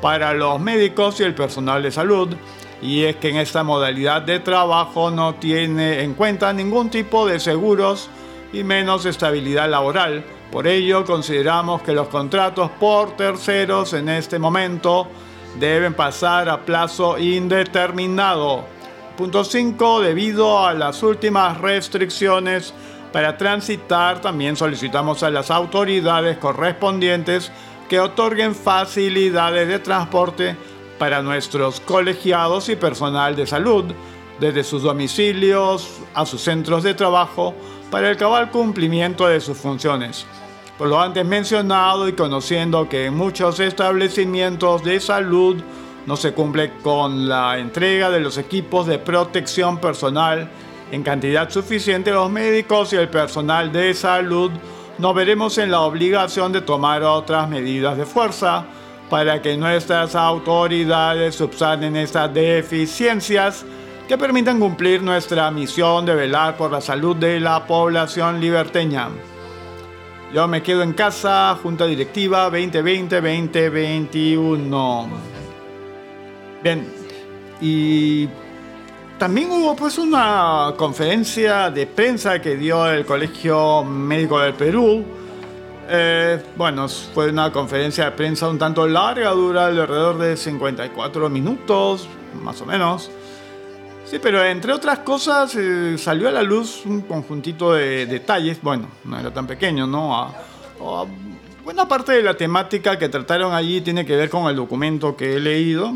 para 0.00 0.34
los 0.34 0.58
médicos 0.58 1.20
y 1.20 1.22
el 1.22 1.34
personal 1.34 1.80
de 1.82 1.92
salud. 1.92 2.34
Y 2.82 3.04
es 3.04 3.16
que 3.16 3.28
en 3.28 3.36
esta 3.36 3.62
modalidad 3.62 4.22
de 4.22 4.40
trabajo 4.40 5.12
no 5.12 5.36
tiene 5.36 6.02
en 6.02 6.14
cuenta 6.14 6.52
ningún 6.52 6.90
tipo 6.90 7.24
de 7.24 7.38
seguros 7.38 8.10
y 8.52 8.64
menos 8.64 9.06
estabilidad 9.06 9.70
laboral. 9.70 10.24
Por 10.50 10.66
ello 10.66 11.04
consideramos 11.04 11.82
que 11.82 11.92
los 11.92 12.08
contratos 12.08 12.68
por 12.80 13.12
terceros 13.16 13.92
en 13.92 14.08
este 14.08 14.40
momento 14.40 15.06
deben 15.60 15.94
pasar 15.94 16.48
a 16.48 16.64
plazo 16.64 17.16
indeterminado. 17.16 18.73
Punto 19.16 19.44
5. 19.44 20.00
Debido 20.00 20.66
a 20.66 20.74
las 20.74 21.00
últimas 21.04 21.60
restricciones 21.60 22.74
para 23.12 23.36
transitar, 23.36 24.20
también 24.20 24.56
solicitamos 24.56 25.22
a 25.22 25.30
las 25.30 25.52
autoridades 25.52 26.36
correspondientes 26.38 27.52
que 27.88 28.00
otorguen 28.00 28.56
facilidades 28.56 29.68
de 29.68 29.78
transporte 29.78 30.56
para 30.98 31.22
nuestros 31.22 31.78
colegiados 31.78 32.68
y 32.68 32.74
personal 32.74 33.36
de 33.36 33.46
salud, 33.46 33.84
desde 34.40 34.64
sus 34.64 34.82
domicilios 34.82 36.00
a 36.12 36.26
sus 36.26 36.40
centros 36.40 36.82
de 36.82 36.94
trabajo, 36.94 37.54
para 37.92 38.10
el 38.10 38.16
cabal 38.16 38.50
cumplimiento 38.50 39.28
de 39.28 39.40
sus 39.40 39.56
funciones. 39.56 40.26
Por 40.76 40.88
lo 40.88 41.00
antes 41.00 41.24
mencionado 41.24 42.08
y 42.08 42.14
conociendo 42.14 42.88
que 42.88 43.06
en 43.06 43.16
muchos 43.16 43.60
establecimientos 43.60 44.82
de 44.82 44.98
salud 44.98 45.62
no 46.06 46.16
se 46.16 46.32
cumple 46.32 46.72
con 46.82 47.28
la 47.28 47.58
entrega 47.58 48.10
de 48.10 48.20
los 48.20 48.38
equipos 48.38 48.86
de 48.86 48.98
protección 48.98 49.78
personal 49.78 50.48
en 50.92 51.02
cantidad 51.02 51.50
suficiente, 51.50 52.12
los 52.12 52.30
médicos 52.30 52.92
y 52.92 52.96
el 52.96 53.08
personal 53.08 53.72
de 53.72 53.94
salud 53.94 54.52
nos 54.98 55.14
veremos 55.14 55.56
en 55.58 55.70
la 55.70 55.80
obligación 55.80 56.52
de 56.52 56.60
tomar 56.60 57.02
otras 57.02 57.48
medidas 57.48 57.96
de 57.96 58.04
fuerza 58.06 58.66
para 59.10 59.42
que 59.42 59.56
nuestras 59.56 60.14
autoridades 60.14 61.34
subsanen 61.34 61.96
estas 61.96 62.32
deficiencias 62.32 63.64
que 64.06 64.16
permitan 64.16 64.60
cumplir 64.60 65.02
nuestra 65.02 65.50
misión 65.50 66.06
de 66.06 66.14
velar 66.14 66.56
por 66.56 66.70
la 66.70 66.80
salud 66.80 67.16
de 67.16 67.40
la 67.40 67.66
población 67.66 68.40
liberteña. 68.40 69.08
Yo 70.32 70.46
me 70.46 70.62
quedo 70.62 70.82
en 70.82 70.92
casa, 70.92 71.58
Junta 71.62 71.86
Directiva 71.86 72.48
2020-2021. 72.50 75.33
Bien, 76.64 76.82
y 77.60 78.26
también 79.18 79.50
hubo 79.50 79.76
pues 79.76 79.98
una 79.98 80.72
conferencia 80.78 81.70
de 81.70 81.86
prensa 81.86 82.40
que 82.40 82.56
dio 82.56 82.90
el 82.90 83.04
Colegio 83.04 83.84
Médico 83.84 84.40
del 84.40 84.54
Perú. 84.54 85.04
Eh, 85.90 86.42
bueno, 86.56 86.88
fue 86.88 87.28
una 87.28 87.52
conferencia 87.52 88.06
de 88.06 88.12
prensa 88.12 88.48
un 88.48 88.58
tanto 88.58 88.88
larga, 88.88 89.28
dura 89.32 89.66
alrededor 89.66 90.16
de 90.16 90.38
54 90.38 91.28
minutos, 91.28 92.08
más 92.42 92.58
o 92.62 92.64
menos. 92.64 93.10
Sí, 94.06 94.18
pero 94.18 94.42
entre 94.42 94.72
otras 94.72 95.00
cosas 95.00 95.54
eh, 95.56 95.98
salió 95.98 96.28
a 96.28 96.32
la 96.32 96.42
luz 96.42 96.86
un 96.86 97.02
conjuntito 97.02 97.74
de 97.74 98.06
detalles, 98.06 98.62
bueno, 98.62 98.88
no 99.04 99.20
era 99.20 99.30
tan 99.30 99.46
pequeño, 99.46 99.86
¿no? 99.86 100.34
buena 101.62 101.86
parte 101.86 102.12
de 102.12 102.22
la 102.22 102.34
temática 102.38 102.98
que 102.98 103.10
trataron 103.10 103.52
allí 103.52 103.82
tiene 103.82 104.06
que 104.06 104.16
ver 104.16 104.30
con 104.30 104.48
el 104.48 104.56
documento 104.56 105.14
que 105.14 105.36
he 105.36 105.40
leído 105.40 105.94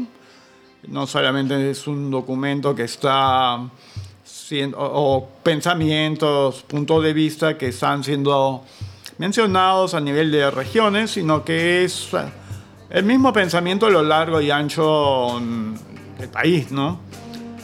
no 0.87 1.07
solamente 1.07 1.71
es 1.71 1.87
un 1.87 2.11
documento 2.11 2.75
que 2.75 2.85
está 2.85 3.59
siendo, 4.25 4.79
o, 4.81 5.29
pensamientos, 5.43 6.63
puntos 6.63 7.03
de 7.03 7.13
vista 7.13 7.59
que 7.59 7.69
están 7.69 8.05
siendo 8.05 8.65
mencionados 9.19 9.95
a 9.95 10.01
nivel 10.01 10.31
de 10.31 10.51
regiones, 10.51 11.11
sino 11.11 11.45
que 11.45 11.85
es 11.85 12.11
el 12.91 13.05
mismo 13.05 13.33
pensamiento 13.33 13.87
a 13.87 13.91
lo 13.91 14.03
largo 14.03 14.41
y 14.41 14.51
ancho 14.51 15.41
del 16.19 16.29
país, 16.29 16.71
¿no? 16.71 17.01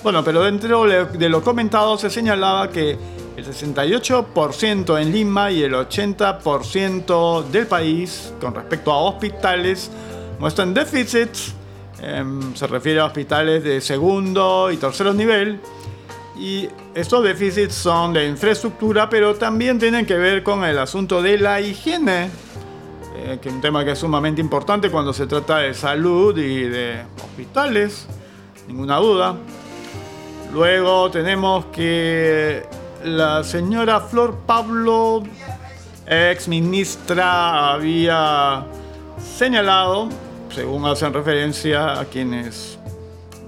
Bueno, 0.02 0.22
pero 0.22 0.42
dentro 0.42 0.84
de 0.84 1.28
lo 1.28 1.42
comentado 1.42 1.96
se 1.96 2.10
señalaba 2.10 2.68
que 2.68 2.98
el 3.36 3.44
68% 3.46 5.00
en 5.00 5.12
Lima 5.12 5.50
y 5.50 5.62
el 5.62 5.72
80% 5.72 7.44
del 7.46 7.66
país 7.66 8.32
con 8.40 8.54
respecto 8.54 8.92
a 8.92 8.98
hospitales 8.98 9.90
muestran 10.38 10.74
déficits 10.74 11.54
Em, 12.00 12.54
se 12.54 12.66
refiere 12.66 13.00
a 13.00 13.06
hospitales 13.06 13.62
de 13.62 13.80
segundo 13.80 14.70
y 14.70 14.76
tercer 14.76 15.14
nivel. 15.14 15.60
Y 16.38 16.68
estos 16.94 17.22
déficits 17.22 17.74
son 17.74 18.12
de 18.12 18.26
infraestructura, 18.26 19.08
pero 19.08 19.36
también 19.36 19.78
tienen 19.78 20.04
que 20.04 20.16
ver 20.16 20.42
con 20.42 20.64
el 20.64 20.78
asunto 20.78 21.22
de 21.22 21.38
la 21.38 21.60
higiene, 21.60 22.28
eh, 23.16 23.38
que 23.40 23.48
es 23.48 23.54
un 23.54 23.60
tema 23.60 23.84
que 23.84 23.92
es 23.92 23.98
sumamente 23.98 24.40
importante 24.40 24.90
cuando 24.90 25.12
se 25.12 25.26
trata 25.26 25.58
de 25.58 25.74
salud 25.74 26.36
y 26.36 26.64
de 26.64 27.02
hospitales, 27.24 28.08
ninguna 28.66 28.96
duda. 28.96 29.36
Luego 30.52 31.10
tenemos 31.10 31.66
que 31.66 32.64
la 33.04 33.44
señora 33.44 34.00
Flor 34.00 34.38
Pablo, 34.44 35.22
ex 36.06 36.48
ministra, 36.48 37.74
había 37.74 38.66
señalado 39.36 40.08
según 40.54 40.86
hacen 40.86 41.12
referencia 41.12 41.98
a 41.98 42.04
quienes 42.04 42.78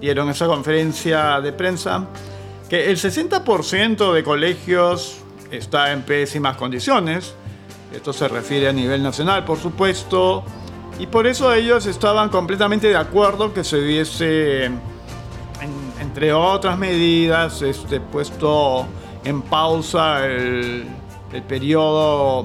dieron 0.00 0.28
esa 0.28 0.46
conferencia 0.46 1.40
de 1.40 1.52
prensa, 1.52 2.06
que 2.68 2.90
el 2.90 2.96
60% 2.96 4.12
de 4.12 4.24
colegios 4.24 5.18
está 5.50 5.92
en 5.92 6.02
pésimas 6.02 6.56
condiciones. 6.56 7.34
Esto 7.94 8.12
se 8.12 8.26
refiere 8.26 8.68
a 8.68 8.72
nivel 8.72 9.02
nacional, 9.02 9.44
por 9.44 9.58
supuesto, 9.58 10.42
y 10.98 11.06
por 11.06 11.26
eso 11.26 11.52
ellos 11.54 11.86
estaban 11.86 12.28
completamente 12.28 12.88
de 12.88 12.96
acuerdo 12.96 13.54
que 13.54 13.62
se 13.62 13.78
hubiese, 13.78 14.70
entre 16.00 16.32
otras 16.32 16.76
medidas, 16.76 17.62
este, 17.62 18.00
puesto 18.00 18.84
en 19.24 19.42
pausa 19.42 20.26
el, 20.26 20.86
el 21.32 21.42
periodo 21.42 22.44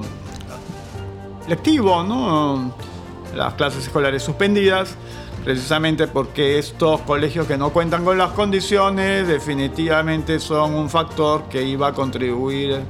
lectivo, 1.48 2.04
¿no? 2.04 2.91
Las 3.34 3.54
clases 3.54 3.86
escolares 3.86 4.22
suspendidas, 4.22 4.96
precisamente 5.44 6.06
porque 6.06 6.58
estos 6.58 7.00
colegios 7.02 7.46
que 7.46 7.56
no 7.56 7.70
cuentan 7.70 8.04
con 8.04 8.18
las 8.18 8.30
condiciones 8.30 9.26
definitivamente 9.26 10.38
son 10.38 10.74
un 10.74 10.88
factor 10.88 11.44
que 11.44 11.62
iba 11.62 11.88
a 11.88 11.92
contribuir 11.92 12.82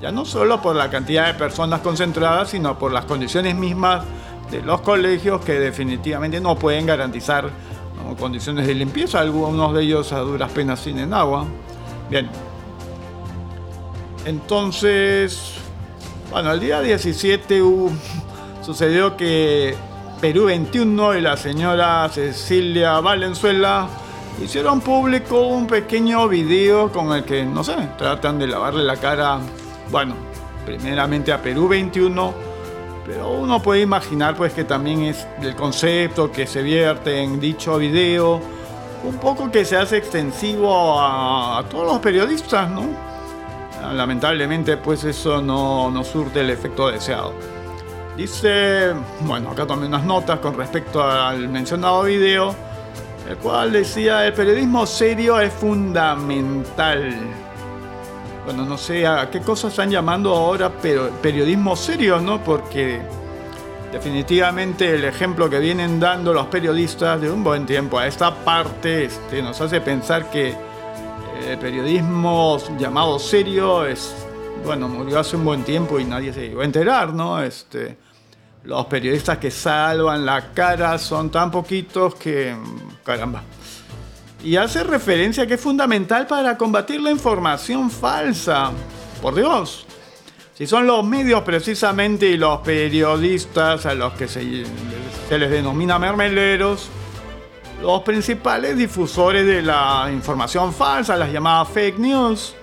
ya 0.00 0.12
no 0.12 0.24
solo 0.24 0.62
por 0.62 0.76
la 0.76 0.90
cantidad 0.90 1.26
de 1.26 1.34
personas 1.34 1.80
concentradas, 1.80 2.50
sino 2.50 2.78
por 2.78 2.92
las 2.92 3.04
condiciones 3.04 3.56
mismas 3.56 4.04
de 4.50 4.62
los 4.62 4.80
colegios 4.80 5.44
que 5.44 5.54
definitivamente 5.54 6.40
no 6.40 6.56
pueden 6.56 6.86
garantizar 6.86 7.50
condiciones 8.18 8.66
de 8.66 8.74
limpieza, 8.74 9.20
algunos 9.20 9.74
de 9.74 9.82
ellos 9.82 10.12
a 10.12 10.20
duras 10.20 10.50
penas 10.52 10.80
sin 10.80 11.12
agua. 11.12 11.46
Bien. 12.08 12.28
Entonces, 14.24 15.54
bueno, 16.30 16.52
el 16.52 16.60
día 16.60 16.80
17 16.80 17.62
hubo 17.62 17.90
sucedió 18.68 19.16
que 19.16 19.74
Perú 20.20 20.44
21 20.44 21.16
y 21.16 21.22
la 21.22 21.38
señora 21.38 22.06
Cecilia 22.10 23.00
Valenzuela 23.00 23.88
hicieron 24.44 24.82
público 24.82 25.46
un 25.46 25.66
pequeño 25.66 26.28
video 26.28 26.92
con 26.92 27.14
el 27.14 27.24
que, 27.24 27.46
no 27.46 27.64
sé, 27.64 27.74
tratan 27.96 28.38
de 28.38 28.46
lavarle 28.46 28.84
la 28.84 28.96
cara, 28.96 29.38
bueno, 29.90 30.16
primeramente 30.66 31.32
a 31.32 31.40
Perú 31.40 31.66
21, 31.66 32.34
pero 33.06 33.30
uno 33.30 33.62
puede 33.62 33.80
imaginar 33.80 34.36
pues 34.36 34.52
que 34.52 34.64
también 34.64 35.00
es 35.04 35.26
el 35.40 35.56
concepto 35.56 36.30
que 36.30 36.46
se 36.46 36.60
vierte 36.60 37.22
en 37.22 37.40
dicho 37.40 37.78
video, 37.78 38.38
un 39.02 39.16
poco 39.16 39.50
que 39.50 39.64
se 39.64 39.78
hace 39.78 39.96
extensivo 39.96 41.00
a, 41.00 41.64
todos 41.70 41.86
los 41.86 42.00
periodistas, 42.00 42.68
¿no? 42.68 42.84
Lamentablemente 43.94 44.76
pues 44.76 45.04
eso 45.04 45.40
no, 45.40 45.90
no 45.90 46.04
surte 46.04 46.40
el 46.40 46.50
efecto 46.50 46.90
deseado. 46.90 47.57
Dice, 48.18 48.94
bueno, 49.20 49.52
acá 49.52 49.64
tomé 49.64 49.86
unas 49.86 50.04
notas 50.04 50.40
con 50.40 50.56
respecto 50.56 51.00
al 51.00 51.48
mencionado 51.48 52.02
video 52.02 52.52
el 53.28 53.36
cual 53.36 53.70
decía, 53.72 54.26
el 54.26 54.32
periodismo 54.32 54.86
serio 54.86 55.38
es 55.38 55.52
fundamental. 55.52 57.14
Bueno, 58.44 58.64
no 58.64 58.76
sé 58.76 59.06
a 59.06 59.30
qué 59.30 59.40
cosas 59.40 59.70
están 59.70 59.90
llamando 59.90 60.34
ahora 60.34 60.72
pero 60.82 61.10
periodismo 61.22 61.76
serio, 61.76 62.18
¿no? 62.18 62.42
Porque 62.42 63.02
definitivamente 63.92 64.94
el 64.94 65.04
ejemplo 65.04 65.48
que 65.48 65.60
vienen 65.60 66.00
dando 66.00 66.32
los 66.32 66.46
periodistas 66.46 67.20
de 67.20 67.30
un 67.30 67.44
buen 67.44 67.66
tiempo 67.66 68.00
a 68.00 68.08
esta 68.08 68.34
parte 68.34 69.04
este, 69.04 69.42
nos 69.42 69.60
hace 69.60 69.80
pensar 69.80 70.28
que 70.28 70.56
el 71.46 71.58
periodismo 71.58 72.58
llamado 72.78 73.18
serio 73.20 73.86
es, 73.86 74.12
bueno, 74.64 74.88
murió 74.88 75.20
hace 75.20 75.36
un 75.36 75.44
buen 75.44 75.62
tiempo 75.62 76.00
y 76.00 76.04
nadie 76.04 76.32
se 76.32 76.46
iba 76.46 76.62
a 76.62 76.64
enterar, 76.64 77.12
¿no? 77.12 77.40
Este, 77.40 78.07
los 78.68 78.84
periodistas 78.84 79.38
que 79.38 79.50
salvan 79.50 80.26
la 80.26 80.52
cara 80.52 80.98
son 80.98 81.30
tan 81.30 81.50
poquitos 81.50 82.14
que... 82.16 82.54
caramba. 83.02 83.42
Y 84.44 84.56
hace 84.56 84.84
referencia 84.84 85.46
que 85.46 85.54
es 85.54 85.60
fundamental 85.60 86.26
para 86.26 86.58
combatir 86.58 87.00
la 87.00 87.10
información 87.10 87.90
falsa. 87.90 88.70
Por 89.22 89.34
Dios. 89.34 89.86
Si 90.52 90.66
son 90.66 90.86
los 90.86 91.02
medios 91.02 91.40
precisamente 91.44 92.26
y 92.26 92.36
los 92.36 92.58
periodistas 92.58 93.86
a 93.86 93.94
los 93.94 94.12
que 94.12 94.28
se, 94.28 94.64
se 95.30 95.38
les 95.38 95.50
denomina 95.50 95.98
mermeleros, 95.98 96.90
los 97.80 98.02
principales 98.02 98.76
difusores 98.76 99.46
de 99.46 99.62
la 99.62 100.10
información 100.12 100.74
falsa, 100.74 101.16
las 101.16 101.32
llamadas 101.32 101.68
fake 101.70 101.98
news. 101.98 102.54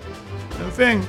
En 0.63 0.71
fin, 0.71 1.01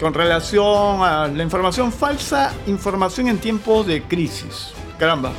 con 0.00 0.14
relación 0.14 1.02
a 1.02 1.28
la 1.28 1.42
información 1.42 1.92
falsa, 1.92 2.52
información 2.66 3.28
en 3.28 3.38
tiempos 3.38 3.86
de 3.86 4.02
crisis. 4.02 4.72
Caramba. 4.98 5.32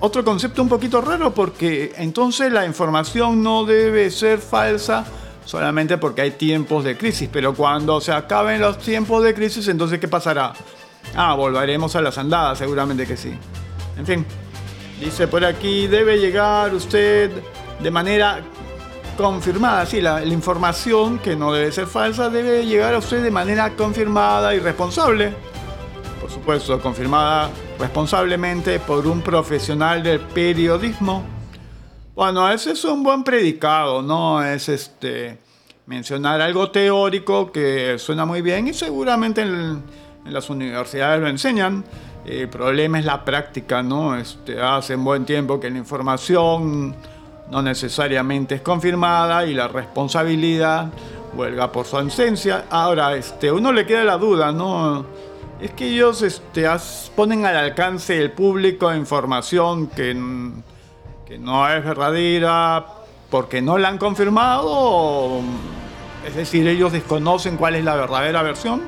Otro 0.00 0.24
concepto 0.24 0.62
un 0.62 0.68
poquito 0.68 1.00
raro 1.00 1.34
porque 1.34 1.92
entonces 1.96 2.52
la 2.52 2.64
información 2.64 3.42
no 3.42 3.64
debe 3.64 4.10
ser 4.10 4.38
falsa 4.38 5.04
solamente 5.44 5.98
porque 5.98 6.22
hay 6.22 6.30
tiempos 6.32 6.84
de 6.84 6.96
crisis, 6.96 7.28
pero 7.32 7.54
cuando 7.54 8.00
se 8.00 8.12
acaben 8.12 8.60
los 8.60 8.78
tiempos 8.78 9.24
de 9.24 9.34
crisis, 9.34 9.66
entonces 9.68 9.98
¿qué 9.98 10.06
pasará? 10.06 10.52
Ah, 11.16 11.34
volveremos 11.34 11.96
a 11.96 12.02
las 12.02 12.18
andadas, 12.18 12.58
seguramente 12.58 13.06
que 13.06 13.16
sí. 13.16 13.32
En 13.96 14.06
fin, 14.06 14.26
dice 15.00 15.26
por 15.26 15.44
aquí, 15.44 15.86
debe 15.86 16.18
llegar 16.18 16.74
usted 16.74 17.30
de 17.80 17.90
manera 17.90 18.42
confirmada, 19.18 19.84
sí, 19.84 20.00
la, 20.00 20.24
información, 20.24 21.18
que 21.18 21.34
no 21.34 21.52
debe 21.52 21.72
ser 21.72 21.88
falsa, 21.88 22.30
debe 22.30 22.64
llegar 22.64 22.94
a 22.94 22.98
usted 22.98 23.20
de 23.20 23.32
manera 23.32 23.74
confirmada 23.74 24.54
y 24.54 24.60
responsable. 24.60 25.34
Por 26.20 26.30
supuesto, 26.30 26.80
confirmada 26.80 27.50
responsablemente 27.80 28.78
por 28.78 29.08
un 29.08 29.20
profesional 29.20 30.04
del 30.04 30.20
periodismo. 30.20 31.24
Bueno, 32.14 32.48
ese 32.48 32.70
es 32.72 32.84
un 32.84 33.02
buen 33.02 33.24
predicado, 33.24 34.02
¿no? 34.02 34.42
Es 34.44 34.68
este 34.68 35.38
mencionar 35.86 36.40
algo 36.40 36.70
teórico 36.70 37.50
que 37.50 37.98
suena 37.98 38.24
muy 38.24 38.40
bien 38.40 38.68
y 38.68 38.72
seguramente 38.74 39.42
en, 39.42 39.82
las 40.26 40.48
universidades 40.48 41.20
lo 41.20 41.26
enseñan. 41.28 41.84
El 42.24 42.48
problema 42.48 43.00
es 43.00 43.04
la 43.04 43.24
práctica, 43.24 43.82
¿no? 43.82 44.16
Este, 44.16 44.60
hace 44.60 44.94
un 44.94 45.02
buen 45.02 45.24
tiempo 45.24 45.58
que 45.58 45.70
la 45.70 45.78
información 45.78 46.94
no 47.50 47.62
necesariamente 47.62 48.56
es 48.56 48.60
confirmada 48.60 49.46
y 49.46 49.54
la 49.54 49.68
responsabilidad 49.68 50.90
huelga 51.34 51.72
por 51.72 51.86
su 51.86 51.96
ausencia. 51.96 52.64
Ahora, 52.70 53.14
este, 53.14 53.50
uno 53.50 53.72
le 53.72 53.86
queda 53.86 54.04
la 54.04 54.18
duda, 54.18 54.52
¿no? 54.52 55.06
Es 55.60 55.72
que 55.72 55.88
ellos 55.88 56.22
este, 56.22 56.66
ponen 57.16 57.44
al 57.46 57.56
alcance 57.56 58.14
del 58.14 58.32
público 58.32 58.94
información 58.94 59.88
que, 59.88 60.16
que 61.26 61.38
no 61.38 61.68
es 61.68 61.84
verdadera 61.84 62.86
porque 63.30 63.60
no 63.60 63.76
la 63.76 63.88
han 63.88 63.98
confirmado, 63.98 65.40
es 66.26 66.34
decir, 66.34 66.66
ellos 66.66 66.92
desconocen 66.92 67.56
cuál 67.56 67.74
es 67.74 67.84
la 67.84 67.94
verdadera 67.94 68.42
versión. 68.42 68.82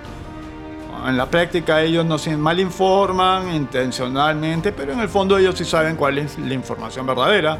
En 1.06 1.16
la 1.16 1.30
práctica 1.30 1.82
ellos 1.82 2.04
no 2.04 2.18
se 2.18 2.36
mal 2.36 2.60
informan 2.60 3.54
intencionalmente, 3.54 4.72
pero 4.72 4.92
en 4.92 5.00
el 5.00 5.08
fondo 5.08 5.38
ellos 5.38 5.56
sí 5.56 5.64
saben 5.64 5.96
cuál 5.96 6.18
es 6.18 6.38
la 6.38 6.54
información 6.54 7.06
verdadera. 7.06 7.58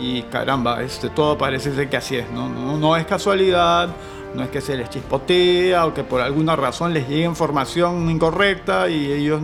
Y 0.00 0.22
caramba, 0.22 0.82
este, 0.82 1.10
todo 1.10 1.38
parece 1.38 1.74
ser 1.74 1.88
que 1.88 1.96
así 1.96 2.16
es, 2.16 2.30
¿no? 2.30 2.48
No, 2.48 2.96
es 2.96 3.06
casualidad, 3.06 3.88
no 4.34 4.42
es 4.42 4.50
que 4.50 4.60
se 4.60 4.76
les 4.76 4.90
chispotea 4.90 5.86
o 5.86 5.94
que 5.94 6.04
por 6.04 6.20
alguna 6.20 6.56
razón 6.56 6.92
les 6.92 7.08
llegue 7.08 7.24
información 7.24 8.10
incorrecta 8.10 8.88
y 8.88 9.12
ellos 9.12 9.40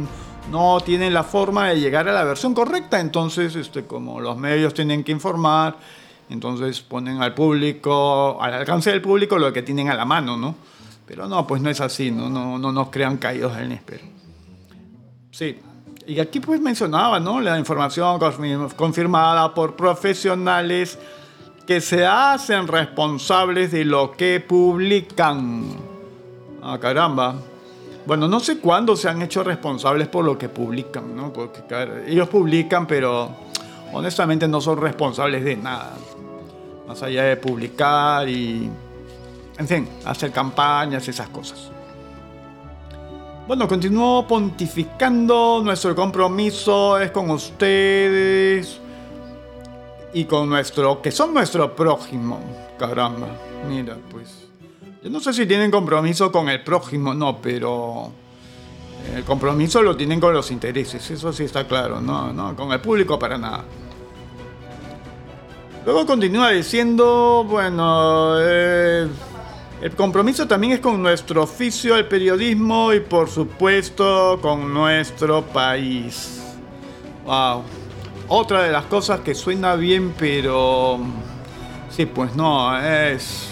no 0.50 0.80
tienen 0.80 1.14
la 1.14 1.22
forma 1.22 1.68
de 1.68 1.80
llegar 1.80 2.08
a 2.08 2.12
la 2.12 2.24
versión 2.24 2.54
correcta. 2.54 3.00
Entonces, 3.00 3.54
este, 3.54 3.84
como 3.84 4.20
los 4.20 4.36
medios 4.36 4.74
tienen 4.74 5.04
que 5.04 5.12
informar, 5.12 5.76
entonces 6.28 6.80
ponen 6.80 7.22
al 7.22 7.34
público, 7.34 8.38
al 8.40 8.54
alcance 8.54 8.90
del 8.90 9.00
público 9.00 9.38
lo 9.38 9.52
que 9.52 9.62
tienen 9.62 9.88
a 9.88 9.94
la 9.94 10.04
mano, 10.04 10.36
¿no? 10.36 10.54
Pero 11.06 11.26
no, 11.26 11.46
pues 11.46 11.60
no 11.60 11.70
es 11.70 11.80
así, 11.80 12.10
no, 12.10 12.28
no, 12.28 12.58
no 12.58 12.72
nos 12.72 12.88
crean 12.90 13.16
caídos 13.16 13.56
del 13.56 13.68
níspero. 13.68 14.04
Sí, 15.32 15.58
y 16.06 16.18
aquí 16.18 16.40
pues 16.40 16.60
mencionaba, 16.60 17.20
¿no? 17.20 17.40
La 17.40 17.58
información 17.58 18.18
confirmada 18.76 19.54
por 19.54 19.76
profesionales 19.76 20.98
que 21.66 21.80
se 21.80 22.04
hacen 22.04 22.66
responsables 22.66 23.70
de 23.70 23.84
lo 23.84 24.12
que 24.12 24.40
publican. 24.40 25.64
Ah, 26.62 26.78
caramba. 26.80 27.36
Bueno, 28.06 28.26
no 28.26 28.40
sé 28.40 28.58
cuándo 28.58 28.96
se 28.96 29.08
han 29.08 29.22
hecho 29.22 29.44
responsables 29.44 30.08
por 30.08 30.24
lo 30.24 30.36
que 30.36 30.48
publican, 30.48 31.14
¿no? 31.14 31.32
Porque 31.32 31.62
ellos 32.06 32.28
publican, 32.28 32.86
pero 32.86 33.30
honestamente 33.92 34.48
no 34.48 34.60
son 34.60 34.80
responsables 34.80 35.44
de 35.44 35.56
nada. 35.56 35.94
Más 36.88 37.02
allá 37.02 37.24
de 37.24 37.36
publicar 37.36 38.28
y, 38.28 38.68
en 39.58 39.68
fin, 39.68 39.88
hacer 40.04 40.32
campañas, 40.32 41.06
esas 41.06 41.28
cosas. 41.28 41.70
Bueno, 43.50 43.66
continúo 43.66 44.28
pontificando. 44.28 45.60
Nuestro 45.64 45.92
compromiso 45.96 46.96
es 47.00 47.10
con 47.10 47.30
ustedes 47.30 48.78
y 50.14 50.24
con 50.26 50.48
nuestro, 50.48 51.02
que 51.02 51.10
son 51.10 51.34
nuestro 51.34 51.74
prójimo. 51.74 52.38
Caramba, 52.78 53.26
mira, 53.68 53.96
pues. 54.08 54.46
Yo 55.02 55.10
no 55.10 55.18
sé 55.18 55.32
si 55.32 55.46
tienen 55.46 55.68
compromiso 55.72 56.30
con 56.30 56.48
el 56.48 56.62
prójimo, 56.62 57.12
no, 57.12 57.38
pero 57.42 58.12
el 59.16 59.24
compromiso 59.24 59.82
lo 59.82 59.96
tienen 59.96 60.20
con 60.20 60.32
los 60.32 60.52
intereses, 60.52 61.10
eso 61.10 61.32
sí 61.32 61.42
está 61.42 61.66
claro, 61.66 62.00
no, 62.00 62.32
no, 62.32 62.54
con 62.54 62.70
el 62.70 62.78
público 62.78 63.18
para 63.18 63.36
nada. 63.36 63.64
Luego 65.84 66.06
continúa 66.06 66.50
diciendo, 66.50 67.44
bueno, 67.48 68.36
eh, 68.38 69.08
el 69.80 69.92
compromiso 69.96 70.46
también 70.46 70.74
es 70.74 70.80
con 70.80 71.02
nuestro 71.02 71.42
oficio, 71.42 71.96
el 71.96 72.06
periodismo 72.06 72.92
y 72.92 73.00
por 73.00 73.30
supuesto 73.30 74.38
con 74.42 74.72
nuestro 74.74 75.42
país. 75.42 76.42
Wow. 77.24 77.62
Otra 78.28 78.62
de 78.62 78.72
las 78.72 78.84
cosas 78.84 79.20
que 79.20 79.34
suena 79.34 79.76
bien, 79.76 80.14
pero 80.18 80.98
sí, 81.88 82.06
pues 82.06 82.36
no, 82.36 82.78
es 82.78 83.48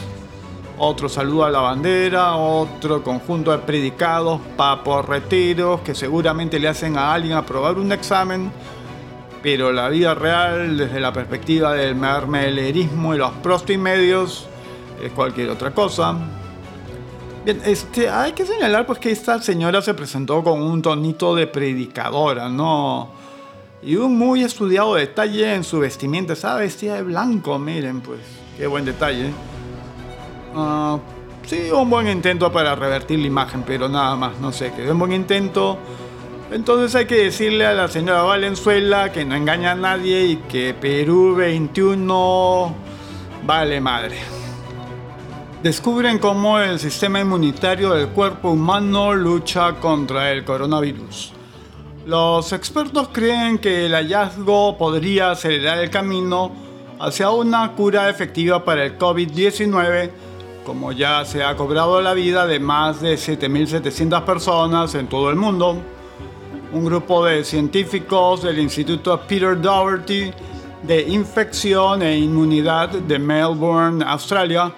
otro 0.76 1.08
saludo 1.08 1.44
a 1.44 1.50
la 1.50 1.60
bandera, 1.60 2.36
otro 2.36 3.02
conjunto 3.02 3.50
de 3.50 3.58
predicados 3.58 4.40
paporreteros 4.56 5.80
que 5.80 5.94
seguramente 5.94 6.60
le 6.60 6.68
hacen 6.68 6.96
a 6.96 7.14
alguien 7.14 7.32
aprobar 7.32 7.78
un 7.78 7.90
examen, 7.90 8.52
pero 9.42 9.72
la 9.72 9.88
vida 9.88 10.14
real, 10.14 10.76
desde 10.76 11.00
la 11.00 11.12
perspectiva 11.12 11.72
del 11.72 11.96
mermelerismo 11.96 13.14
y 13.14 13.18
los 13.18 13.32
prostimedios, 13.42 14.46
es 15.02 15.12
cualquier 15.12 15.50
otra 15.50 15.72
cosa. 15.72 16.16
Bien, 17.44 17.60
este, 17.64 18.08
hay 18.08 18.32
que 18.32 18.44
señalar 18.44 18.86
pues 18.86 18.98
que 18.98 19.10
esta 19.10 19.40
señora 19.40 19.80
se 19.80 19.94
presentó 19.94 20.42
con 20.42 20.60
un 20.60 20.82
tonito 20.82 21.34
de 21.34 21.46
predicadora, 21.46 22.48
¿no? 22.48 23.10
Y 23.82 23.96
un 23.96 24.18
muy 24.18 24.42
estudiado 24.42 24.94
detalle 24.94 25.54
en 25.54 25.64
su 25.64 25.78
vestimenta. 25.78 26.32
Estaba 26.32 26.60
vestida 26.60 26.96
de 26.96 27.02
blanco, 27.02 27.58
miren, 27.58 28.00
pues. 28.00 28.20
Qué 28.56 28.66
buen 28.66 28.84
detalle. 28.84 29.30
Uh, 30.54 30.98
sí, 31.46 31.70
un 31.70 31.88
buen 31.88 32.08
intento 32.08 32.50
para 32.50 32.74
revertir 32.74 33.20
la 33.20 33.26
imagen, 33.28 33.62
pero 33.64 33.88
nada 33.88 34.16
más, 34.16 34.40
no 34.40 34.50
sé, 34.50 34.72
que 34.72 34.90
un 34.90 34.98
buen 34.98 35.12
intento. 35.12 35.78
Entonces 36.50 36.94
hay 36.94 37.06
que 37.06 37.24
decirle 37.24 37.66
a 37.66 37.74
la 37.74 37.88
señora 37.88 38.22
Valenzuela 38.22 39.12
que 39.12 39.24
no 39.24 39.34
engaña 39.34 39.72
a 39.72 39.74
nadie 39.74 40.24
y 40.24 40.36
que 40.36 40.74
Perú 40.74 41.34
21 41.36 42.74
vale 43.44 43.80
madre. 43.80 44.37
Descubren 45.62 46.18
cómo 46.18 46.60
el 46.60 46.78
sistema 46.78 47.20
inmunitario 47.20 47.90
del 47.92 48.08
cuerpo 48.08 48.50
humano 48.50 49.12
lucha 49.12 49.74
contra 49.80 50.30
el 50.30 50.44
coronavirus. 50.44 51.32
Los 52.06 52.52
expertos 52.52 53.08
creen 53.12 53.58
que 53.58 53.86
el 53.86 53.92
hallazgo 53.92 54.78
podría 54.78 55.32
acelerar 55.32 55.78
el 55.78 55.90
camino 55.90 56.52
hacia 57.00 57.30
una 57.30 57.72
cura 57.72 58.08
efectiva 58.08 58.64
para 58.64 58.84
el 58.84 58.98
COVID-19, 58.98 60.10
como 60.64 60.92
ya 60.92 61.24
se 61.24 61.42
ha 61.42 61.56
cobrado 61.56 62.00
la 62.00 62.14
vida 62.14 62.46
de 62.46 62.60
más 62.60 63.00
de 63.00 63.14
7.700 63.14 64.24
personas 64.24 64.94
en 64.94 65.08
todo 65.08 65.28
el 65.30 65.36
mundo 65.36 65.82
un 66.72 66.84
grupo 66.84 67.24
de 67.24 67.44
científicos 67.44 68.42
del 68.42 68.58
Instituto 68.58 69.18
Peter 69.26 69.58
Doherty 69.58 70.30
de 70.82 71.02
Infección 71.02 72.02
e 72.02 72.18
Inmunidad 72.18 72.90
de 72.90 73.18
Melbourne, 73.18 74.04
Australia, 74.06 74.72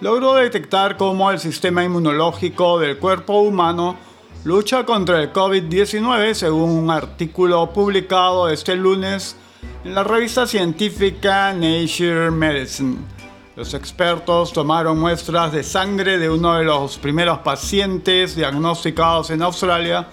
logró 0.00 0.34
detectar 0.34 0.96
cómo 0.96 1.30
el 1.30 1.38
sistema 1.38 1.84
inmunológico 1.84 2.78
del 2.78 2.98
cuerpo 2.98 3.40
humano 3.40 3.96
lucha 4.44 4.84
contra 4.84 5.22
el 5.22 5.32
COVID-19 5.32 6.34
según 6.34 6.70
un 6.70 6.90
artículo 6.90 7.70
publicado 7.72 8.48
este 8.48 8.76
lunes 8.76 9.36
en 9.84 9.94
la 9.94 10.04
revista 10.04 10.46
científica 10.46 11.52
Nature 11.52 12.30
Medicine. 12.30 12.98
Los 13.56 13.72
expertos 13.72 14.52
tomaron 14.52 14.98
muestras 14.98 15.50
de 15.50 15.62
sangre 15.62 16.18
de 16.18 16.28
uno 16.28 16.54
de 16.54 16.64
los 16.64 16.98
primeros 16.98 17.38
pacientes 17.38 18.36
diagnosticados 18.36 19.30
en 19.30 19.40
Australia 19.40 20.08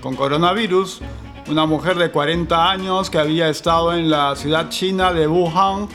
con 0.00 0.14
coronavirus, 0.14 1.00
una 1.50 1.66
mujer 1.66 1.96
de 1.96 2.10
40 2.10 2.70
años 2.70 3.10
que 3.10 3.18
había 3.18 3.48
estado 3.48 3.94
en 3.94 4.10
la 4.10 4.36
ciudad 4.36 4.68
china 4.68 5.12
de 5.12 5.26
Wuhan, 5.26 5.88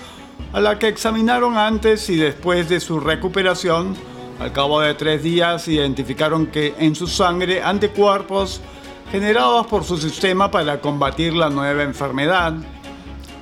a 0.52 0.60
la 0.60 0.80
que 0.80 0.88
examinaron 0.88 1.58
antes 1.58 2.10
y 2.10 2.16
después 2.16 2.70
de 2.70 2.80
su 2.80 3.00
recuperación. 3.00 3.96
Al 4.40 4.52
cabo 4.52 4.82
de 4.82 4.94
tres 4.94 5.22
días 5.22 5.68
identificaron 5.68 6.48
que 6.48 6.74
en 6.80 6.96
su 6.96 7.08
sangre 7.08 7.62
anticuerpos 7.62 8.62
generados 9.12 9.68
por 9.68 9.84
su 9.84 9.98
sistema 9.98 10.50
para 10.52 10.82
combatir 10.82 11.34
la 11.34 11.50
nueva 11.50 11.84
enfermedad. 11.84 12.54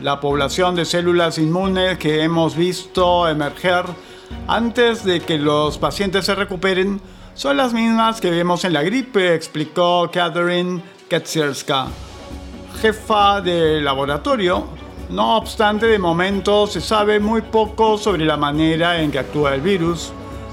La 0.02 0.20
población 0.20 0.76
de 0.76 0.86
células 0.86 1.38
inmunes 1.38 1.98
que 1.98 2.24
hemos 2.24 2.56
visto 2.56 3.28
emerger 3.28 3.86
antes 4.48 5.04
de 5.04 5.22
que 5.22 5.38
los 5.38 5.78
pacientes 5.78 6.26
se 6.26 6.36
recuperen 6.36 7.02
son 7.34 7.58
las 7.58 7.74
mismas 7.74 8.20
que 8.20 8.32
vemos 8.32 8.66
en 8.66 8.74
la 8.74 8.84
gripe, 8.84 9.34
explicó 9.34 10.10
Catherine 10.12 10.82
Kaczerska, 11.10 11.88
jefa 12.82 13.42
de 13.42 13.80
laboratorio. 13.82 14.87
No 15.10 15.38
obstante, 15.38 15.88
de 15.88 16.00
momento 16.00 16.68
se 16.68 16.82
sabe 16.82 17.20
muy 17.20 17.42
poco 17.42 17.98
sobre 17.98 18.26
la 18.26 18.38
manera 18.38 19.02
en 19.02 19.12
que 19.12 19.20
actúa 19.20 19.56
el 19.56 19.62
virus. 19.62 20.12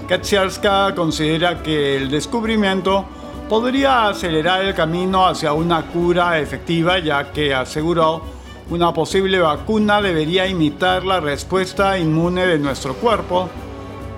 Kaczerska 0.09 0.95
considera 0.95 1.63
que 1.63 1.97
el 1.97 2.11
descubrimiento 2.11 3.05
podría 3.49 4.09
acelerar 4.09 4.65
el 4.65 4.75
camino 4.75 5.27
hacia 5.27 5.53
una 5.53 5.83
cura 5.87 6.39
efectiva, 6.39 6.99
ya 6.99 7.33
que 7.33 7.55
aseguró 7.55 8.23
una 8.71 8.93
posible 8.93 9.41
vacuna 9.41 10.01
debería 10.01 10.47
imitar 10.47 11.05
la 11.05 11.21
respuesta 11.21 11.99
inmune 11.99 12.47
de 12.47 12.59
nuestro 12.59 12.95
cuerpo 12.95 13.49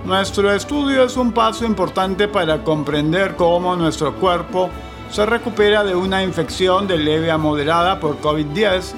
nuestro 0.07 0.53
estudio 0.53 1.03
es 1.03 1.17
un 1.17 1.33
paso 1.33 1.65
importante 1.65 2.29
para 2.29 2.63
comprender 2.63 3.35
cómo 3.35 3.75
nuestro 3.75 4.15
cuerpo 4.15 4.71
se 5.11 5.27
recupera 5.27 5.83
de 5.83 5.97
una 5.97 6.23
infección 6.23 6.87
de 6.87 6.97
leve 6.97 7.29
a 7.29 7.39
moderada 7.39 7.99
por 7.99 8.21
COVID-10, 8.21 8.93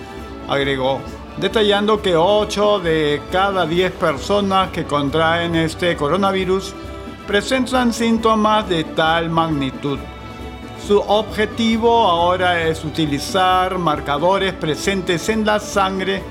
agregó, 0.51 1.01
detallando 1.41 2.03
que 2.03 2.17
8 2.17 2.81
de 2.81 3.23
cada 3.31 3.65
10 3.65 3.93
personas 3.93 4.71
que 4.71 4.85
contraen 4.85 5.55
este 5.55 5.97
coronavirus 5.97 6.75
presentan 7.27 7.93
síntomas 7.93 8.69
de 8.69 8.83
tal 8.85 9.31
magnitud. 9.31 9.99
Su 10.85 10.99
objetivo 10.99 12.09
ahora 12.09 12.67
es 12.67 12.85
utilizar 12.85 13.79
marcadores 13.79 14.53
presentes 14.55 15.29
en 15.29 15.45
la 15.45 15.61
sangre 15.61 16.23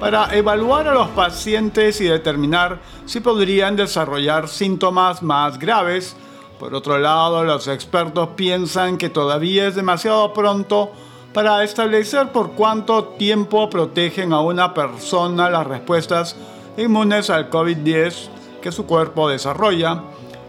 para 0.00 0.34
evaluar 0.34 0.88
a 0.88 0.94
los 0.94 1.08
pacientes 1.08 2.00
y 2.00 2.04
determinar 2.04 2.80
si 3.04 3.20
podrían 3.20 3.76
desarrollar 3.76 4.48
síntomas 4.48 5.22
más 5.22 5.58
graves. 5.58 6.16
Por 6.58 6.74
otro 6.74 6.98
lado, 6.98 7.44
los 7.44 7.68
expertos 7.68 8.30
piensan 8.34 8.96
que 8.96 9.08
todavía 9.08 9.68
es 9.68 9.76
demasiado 9.76 10.32
pronto 10.32 10.90
para 11.32 11.62
establecer 11.62 12.32
por 12.32 12.52
cuánto 12.52 13.04
tiempo 13.04 13.68
protegen 13.68 14.32
a 14.32 14.40
una 14.40 14.72
persona 14.74 15.50
las 15.50 15.66
respuestas 15.66 16.36
inmunes 16.76 17.30
al 17.30 17.50
COVID-10 17.50 18.28
que 18.62 18.72
su 18.72 18.86
cuerpo 18.86 19.28
desarrolla. 19.28 20.02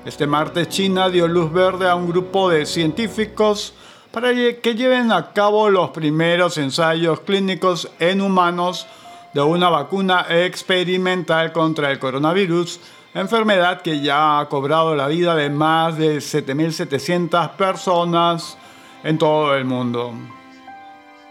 Este 0.05 0.25
martes 0.25 0.69
China 0.69 1.09
dio 1.09 1.27
luz 1.27 1.51
verde 1.51 1.89
a 1.89 1.95
un 1.95 2.07
grupo 2.07 2.49
de 2.49 2.65
científicos 2.65 3.73
para 4.11 4.33
que 4.33 4.75
lleven 4.75 5.11
a 5.11 5.33
cabo 5.33 5.69
los 5.69 5.91
primeros 5.91 6.57
ensayos 6.57 7.19
clínicos 7.21 7.89
en 7.99 8.21
humanos 8.21 8.87
de 9.33 9.41
una 9.41 9.69
vacuna 9.69 10.25
experimental 10.29 11.51
contra 11.51 11.91
el 11.91 11.99
coronavirus, 11.99 12.79
enfermedad 13.13 13.81
que 13.81 13.99
ya 14.01 14.39
ha 14.39 14.49
cobrado 14.49 14.95
la 14.95 15.07
vida 15.07 15.35
de 15.35 15.49
más 15.49 15.97
de 15.97 16.17
7.700 16.17 17.51
personas 17.51 18.57
en 19.03 19.17
todo 19.19 19.55
el 19.55 19.65
mundo. 19.65 20.13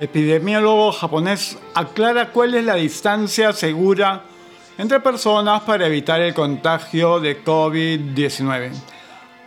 Epidemiólogo 0.01 0.93
japonés 0.93 1.59
aclara 1.75 2.31
cuál 2.31 2.55
es 2.55 2.65
la 2.65 2.77
distancia 2.77 3.53
segura 3.53 4.23
entre 4.79 5.01
personas 5.01 5.63
para 5.63 5.89
evitar 5.89 6.21
el 6.21 6.33
contagio 6.33 7.19
de 7.19 7.43
COVID-19. 7.43 8.71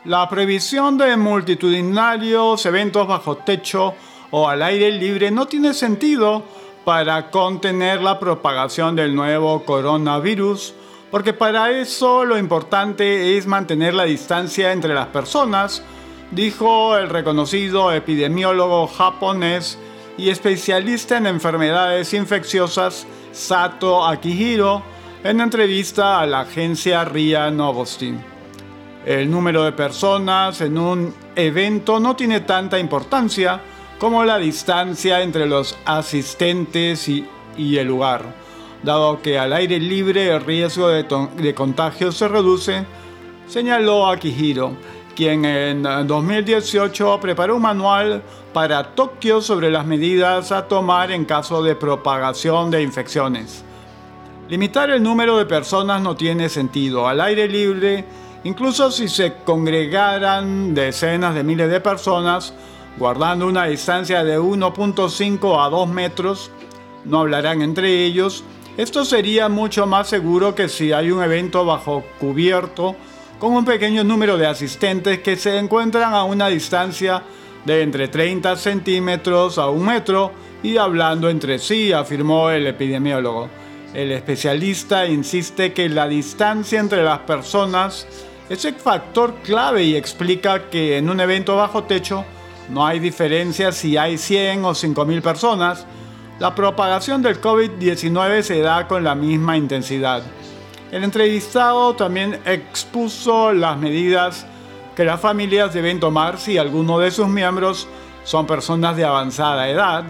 La 0.04 0.28
previsión 0.28 0.98
de 0.98 1.16
multitudinarios 1.16 2.66
eventos 2.66 3.08
bajo 3.08 3.38
techo 3.38 3.94
o 4.32 4.50
al 4.50 4.62
aire 4.62 4.92
libre 4.92 5.32
no 5.32 5.46
tiene 5.46 5.74
sentido 5.74 6.44
para 6.84 7.32
contener 7.32 8.02
la 8.02 8.20
propagación 8.20 8.94
del 8.94 9.16
nuevo 9.16 9.64
coronavirus, 9.64 10.74
porque 11.12 11.32
para 11.32 11.72
eso 11.72 12.26
lo 12.26 12.38
importante 12.38 13.38
es 13.38 13.48
mantener 13.48 13.94
la 13.94 14.04
distancia 14.04 14.74
entre 14.74 14.94
las 14.94 15.08
personas, 15.08 15.82
dijo 16.32 16.98
el 16.98 17.08
reconocido 17.08 17.94
epidemiólogo 17.94 18.88
japonés 18.88 19.78
y 20.18 20.30
especialista 20.30 21.18
en 21.18 21.28
enfermedades 21.28 22.14
infecciosas 22.14 23.08
Sato 23.32 24.06
Akihiro 24.06 24.84
en 25.24 25.40
entrevista 25.40 26.20
a 26.20 26.26
la 26.26 26.42
agencia 26.42 27.06
RIA 27.06 27.52
Novosti. 27.52 28.14
El 29.06 29.32
número 29.32 29.64
de 29.64 29.72
personas 29.72 30.62
en 30.62 30.78
un 30.78 31.14
evento 31.36 32.00
no 32.00 32.16
tiene 32.16 32.42
tanta 32.42 32.78
importancia, 32.78 33.60
como 34.00 34.24
la 34.24 34.38
distancia 34.38 35.22
entre 35.22 35.46
los 35.46 35.78
asistentes 35.86 37.08
y, 37.08 37.28
el 37.58 37.88
lugar, 37.88 38.24
dado 38.84 39.22
que 39.22 39.38
al 39.38 39.54
aire 39.54 39.80
libre 39.80 40.32
el 40.34 40.44
riesgo 40.44 40.88
de, 40.88 41.06
de 41.38 41.54
contagio 41.54 42.12
se 42.12 42.28
reduce, 42.28 42.86
señaló 43.48 44.08
Akihiro, 44.08 44.76
quien 45.16 45.46
en 45.46 45.84
2018 45.84 47.20
preparó 47.22 47.56
un 47.56 47.62
manual 47.62 48.22
para 48.54 48.96
Tokio 48.96 49.42
sobre 49.42 49.72
las 49.72 49.86
medidas 49.86 50.52
a 50.52 50.68
tomar 50.68 51.12
en 51.12 51.26
caso 51.26 51.64
de 51.64 51.76
propagación 51.76 52.72
de 52.72 52.82
infecciones. 52.82 53.64
Limitar 54.50 54.90
el 54.90 55.02
número 55.02 55.38
de 55.38 55.46
personas 55.46 56.02
no 56.02 56.16
tiene 56.16 56.50
sentido. 56.50 57.08
Al 57.08 57.22
aire 57.22 57.48
libre, 57.48 58.04
incluso 58.44 58.92
si 58.92 59.08
se 59.08 59.36
congregaran 59.46 60.74
decenas 60.74 61.36
de 61.36 61.44
miles 61.44 61.70
de 61.70 61.80
personas, 61.80 62.54
guardando 62.98 63.48
una 63.48 63.66
distancia 63.66 64.24
de 64.24 64.40
1.5 64.40 65.66
a 65.66 65.70
2 65.70 65.88
metros, 65.88 66.52
no 67.06 67.22
hablarán 67.22 67.62
entre 67.62 68.04
ellos. 68.04 68.44
Esto 68.78 69.06
sería 69.06 69.48
mucho 69.48 69.86
más 69.86 70.10
seguro 70.10 70.56
que 70.56 70.68
si 70.68 70.92
hay 70.92 71.12
un 71.12 71.24
evento 71.24 71.66
bajo 71.66 72.04
cubierto 72.20 72.96
con 73.42 73.54
un 73.54 73.66
pequeño 73.66 74.04
número 74.04 74.38
de 74.38 74.46
asistentes 74.46 75.22
que 75.22 75.36
se 75.36 75.58
encuentran 75.58 76.14
a 76.14 76.24
una 76.26 76.48
distancia 76.48 77.24
de 77.66 77.82
entre 77.82 78.08
30 78.08 78.56
centímetros 78.56 79.58
a 79.58 79.68
un 79.68 79.84
metro 79.84 80.32
y 80.62 80.78
hablando 80.78 81.28
entre 81.28 81.58
sí, 81.58 81.92
afirmó 81.92 82.52
el 82.52 82.68
epidemiólogo. 82.68 83.50
El 83.96 84.12
especialista 84.12 85.08
insiste 85.08 85.74
que 85.74 85.90
la 85.90 86.08
distancia 86.08 86.80
entre 86.80 87.04
las 87.04 87.18
personas 87.22 88.06
es 88.48 88.64
el 88.66 88.76
factor 88.76 89.34
clave 89.44 89.86
y 89.86 89.96
explica 89.96 90.70
que 90.70 91.00
en 91.00 91.10
un 91.10 91.20
evento 91.20 91.56
bajo 91.56 91.86
techo 91.86 92.24
no 92.70 92.86
hay 92.86 93.00
diferencia 93.00 93.72
si 93.72 93.98
hay 93.98 94.20
100 94.20 94.66
o 94.66 94.76
5.000 94.76 95.20
personas. 95.24 95.88
La 96.38 96.54
propagación 96.54 97.24
del 97.24 97.42
COVID-19 97.42 98.44
se 98.44 98.60
da 98.60 98.88
con 98.88 99.04
la 99.04 99.16
misma 99.16 99.58
intensidad. 99.58 100.22
El 100.92 101.06
entrevistado 101.06 101.96
también 101.96 102.42
expuso 102.46 103.54
las 103.54 103.78
medidas 103.78 104.46
que 104.94 105.06
las 105.06 105.22
familias 105.22 105.74
deben 105.74 106.02
tomar 106.02 106.38
si 106.38 106.58
alguno 106.58 107.00
de 107.00 107.12
sus 107.12 107.30
miembros 107.30 107.88
son 108.26 108.46
personas 108.46 108.98
de 108.98 109.06
avanzada 109.06 109.70
edad. 109.70 110.04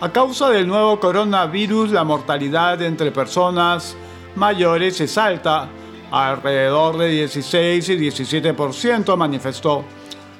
A 0.00 0.12
causa 0.12 0.48
del 0.50 0.68
nuevo 0.68 1.00
coronavirus, 1.00 1.90
la 1.90 2.04
mortalidad 2.04 2.80
entre 2.82 3.10
personas 3.10 3.96
mayores 4.36 5.00
es 5.00 5.18
alta, 5.18 5.68
alrededor 6.12 6.98
de 6.98 7.08
16 7.08 7.88
y 7.88 7.96
17%, 7.96 9.16
manifestó. 9.16 9.84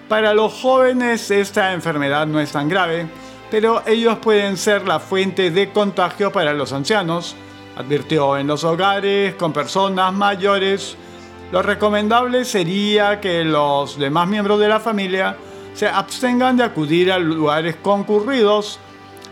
Para 0.08 0.32
los 0.32 0.52
jóvenes 0.52 1.28
esta 1.32 1.72
enfermedad 1.72 2.28
no 2.28 2.38
es 2.38 2.52
tan 2.52 2.68
grave, 2.68 3.08
pero 3.50 3.82
ellos 3.84 4.18
pueden 4.18 4.56
ser 4.56 4.86
la 4.86 5.00
fuente 5.00 5.50
de 5.50 5.70
contagio 5.70 6.30
para 6.30 6.52
los 6.52 6.72
ancianos, 6.72 7.34
advirtió 7.78 8.36
en 8.36 8.48
los 8.48 8.64
hogares 8.64 9.36
con 9.36 9.52
personas 9.52 10.12
mayores. 10.12 10.96
Lo 11.52 11.62
recomendable 11.62 12.44
sería 12.44 13.20
que 13.20 13.44
los 13.44 13.96
demás 13.96 14.26
miembros 14.28 14.58
de 14.58 14.68
la 14.68 14.80
familia 14.80 15.36
se 15.74 15.86
abstengan 15.86 16.56
de 16.56 16.64
acudir 16.64 17.12
a 17.12 17.20
lugares 17.20 17.76
concurridos, 17.76 18.80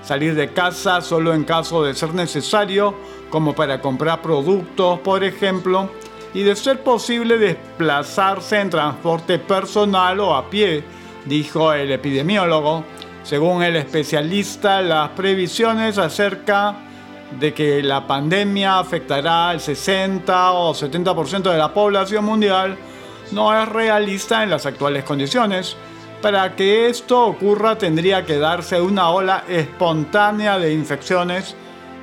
salir 0.05 0.37
de 0.37 0.53
casa 0.53 1.01
solo 1.01 1.35
en 1.35 1.43
caso 1.43 1.83
de 1.83 1.93
ser 1.95 2.15
necesario, 2.15 2.95
como 3.31 3.53
para 3.53 3.81
comprar 3.81 4.23
productos, 4.23 5.01
por 5.01 5.25
ejemplo, 5.25 5.91
y 6.33 6.45
de 6.45 6.55
ser 6.55 6.85
posible 6.85 7.39
desplazarse 7.39 8.61
en 8.61 8.71
transporte 8.71 9.41
personal 9.41 10.21
o 10.21 10.37
a 10.37 10.49
pie, 10.49 10.85
dijo 11.25 11.73
el 11.73 11.91
epidemiólogo. 11.91 12.85
Según 13.25 13.65
el 13.65 13.75
especialista, 13.75 14.81
las 14.83 15.09
previsiones 15.11 15.99
acerca 15.99 16.86
de 17.33 17.53
que 17.53 17.83
la 17.83 18.07
pandemia 18.07 18.79
afectará 18.79 19.51
al 19.51 19.61
60 19.61 20.53
o 20.53 20.73
70% 20.73 21.51
de 21.51 21.59
la 21.59 21.75
población 21.75 22.25
mundial 22.25 22.77
no 23.33 23.61
es 23.61 23.69
realista 23.69 24.43
en 24.43 24.51
las 24.51 24.67
actuales 24.67 25.05
condiciones. 25.05 25.77
Para 26.23 26.57
que 26.57 26.89
esto 26.89 27.27
ocurra 27.27 27.77
tendría 27.77 28.25
que 28.25 28.39
darse 28.39 28.81
una 28.81 29.11
ola 29.11 29.45
espontánea 29.49 30.59
de 30.59 30.73
infecciones 30.73 31.55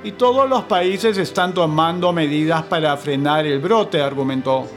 y 0.04 0.12
todos 0.12 0.48
los 0.50 0.64
países 0.64 1.18
están 1.18 1.54
tomando 1.54 2.12
medidas 2.14 2.64
para 2.64 2.96
frenar 2.98 3.46
el 3.46 3.60
brote, 3.60 4.02
argumentó. 4.02 4.68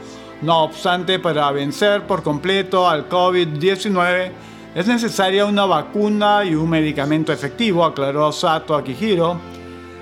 No 0.41 0.63
obstante, 0.63 1.19
para 1.19 1.51
vencer 1.51 2.05
por 2.07 2.23
completo 2.23 2.87
al 2.87 3.09
COVID-19, 3.09 4.31
es 4.75 4.87
necesaria 4.87 5.45
una 5.45 5.65
vacuna 5.65 6.45
y 6.45 6.55
un 6.55 6.69
medicamento 6.69 7.33
efectivo, 7.33 7.83
aclaró 7.83 8.31
Sato 8.31 8.75
Akihiro. 8.75 9.39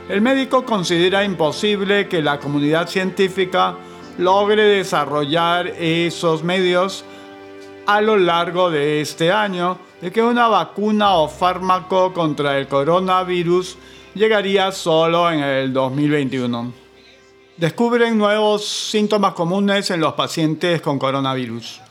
El 0.08 0.22
médico 0.22 0.64
considera 0.64 1.24
imposible 1.24 2.08
que 2.08 2.22
la 2.22 2.40
comunidad 2.40 2.88
científica 2.88 3.76
logre 4.20 4.64
desarrollar 4.64 5.68
esos 5.68 6.44
medios 6.44 7.04
a 7.88 8.02
lo 8.02 8.16
largo 8.16 8.70
de 8.70 9.02
este 9.02 9.32
año, 9.32 9.80
de 10.02 10.12
que 10.12 10.22
una 10.22 10.48
vacuna 10.48 11.16
o 11.16 11.28
fármaco 11.28 12.14
contra 12.14 12.60
el 12.60 12.68
coronavirus 12.68 13.78
llegaría 14.14 14.72
solo 14.72 15.32
en 15.32 15.40
el 15.40 15.74
2021. 15.74 16.72
Descubren 17.58 18.16
nuevos 18.16 18.64
síntomas 18.64 19.34
comunes 19.34 19.90
en 19.90 20.02
los 20.02 20.14
pacientes 20.14 20.82
con 20.82 21.00
coronavirus. 21.00 21.82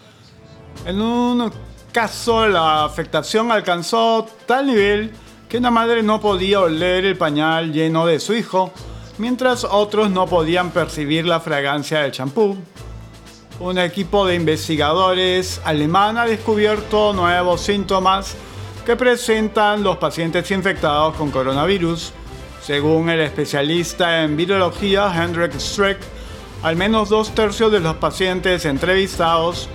En 0.86 1.00
un 1.00 1.50
caso 1.90 2.46
la 2.46 2.84
afectación 2.84 3.50
alcanzó 3.50 4.24
tal 4.46 4.66
nivel 4.66 5.10
que 5.54 5.58
una 5.58 5.70
madre 5.70 6.02
no 6.02 6.20
podía 6.20 6.58
oler 6.58 7.04
el 7.04 7.16
pañal 7.16 7.72
lleno 7.72 8.06
de 8.06 8.18
su 8.18 8.34
hijo, 8.34 8.72
mientras 9.18 9.62
otros 9.62 10.10
no 10.10 10.26
podían 10.26 10.72
percibir 10.72 11.26
la 11.26 11.38
fragancia 11.38 12.00
del 12.00 12.10
champú. 12.10 12.56
Un 13.60 13.78
equipo 13.78 14.26
de 14.26 14.34
investigadores 14.34 15.60
alemán 15.64 16.18
ha 16.18 16.26
descubierto 16.26 17.12
nuevos 17.12 17.60
síntomas 17.60 18.34
que 18.84 18.96
presentan 18.96 19.84
los 19.84 19.98
pacientes 19.98 20.50
infectados 20.50 21.14
con 21.14 21.30
coronavirus. 21.30 22.12
Según 22.60 23.08
el 23.08 23.20
especialista 23.20 24.24
en 24.24 24.36
virología 24.36 25.12
Hendrik 25.14 25.54
Streck, 25.60 26.00
al 26.64 26.74
menos 26.74 27.10
dos 27.10 27.32
tercios 27.32 27.70
de 27.70 27.78
los 27.78 27.94
pacientes 27.94 28.64
entrevistados 28.64 29.68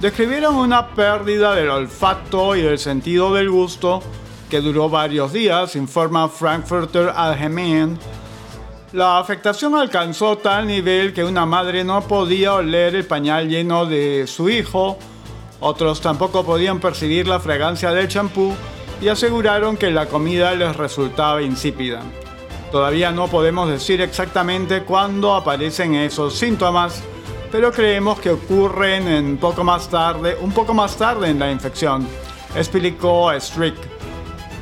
describieron 0.00 0.54
una 0.54 0.94
pérdida 0.94 1.54
del 1.54 1.68
olfato 1.68 2.56
y 2.56 2.62
del 2.62 2.78
sentido 2.78 3.34
del 3.34 3.50
gusto 3.50 4.02
que 4.48 4.60
duró 4.60 4.88
varios 4.88 5.32
días, 5.32 5.76
informa 5.76 6.28
Frankfurter 6.28 7.12
Allgemeine. 7.14 7.96
La 8.92 9.18
afectación 9.18 9.74
alcanzó 9.74 10.38
tal 10.38 10.66
nivel 10.66 11.12
que 11.12 11.22
una 11.22 11.44
madre 11.44 11.84
no 11.84 12.00
podía 12.02 12.54
oler 12.54 12.94
el 12.94 13.04
pañal 13.04 13.48
lleno 13.48 13.84
de 13.84 14.26
su 14.26 14.48
hijo, 14.48 14.98
otros 15.60 16.00
tampoco 16.00 16.44
podían 16.44 16.80
percibir 16.80 17.28
la 17.28 17.40
fragancia 17.40 17.90
del 17.90 18.08
champú 18.08 18.54
y 19.00 19.08
aseguraron 19.08 19.76
que 19.76 19.90
la 19.90 20.06
comida 20.06 20.54
les 20.54 20.74
resultaba 20.76 21.42
insípida. 21.42 22.00
Todavía 22.72 23.10
no 23.10 23.28
podemos 23.28 23.68
decir 23.68 24.00
exactamente 24.00 24.82
cuándo 24.84 25.34
aparecen 25.34 25.94
esos 25.94 26.34
síntomas, 26.34 27.02
pero 27.50 27.72
creemos 27.72 28.20
que 28.20 28.30
ocurren 28.30 29.08
en 29.08 29.36
poco 29.38 29.64
más 29.64 29.88
tarde, 29.88 30.36
un 30.40 30.52
poco 30.52 30.74
más 30.74 30.96
tarde 30.96 31.28
en 31.28 31.38
la 31.38 31.50
infección, 31.50 32.06
explicó 32.54 33.32
Strick. 33.38 33.97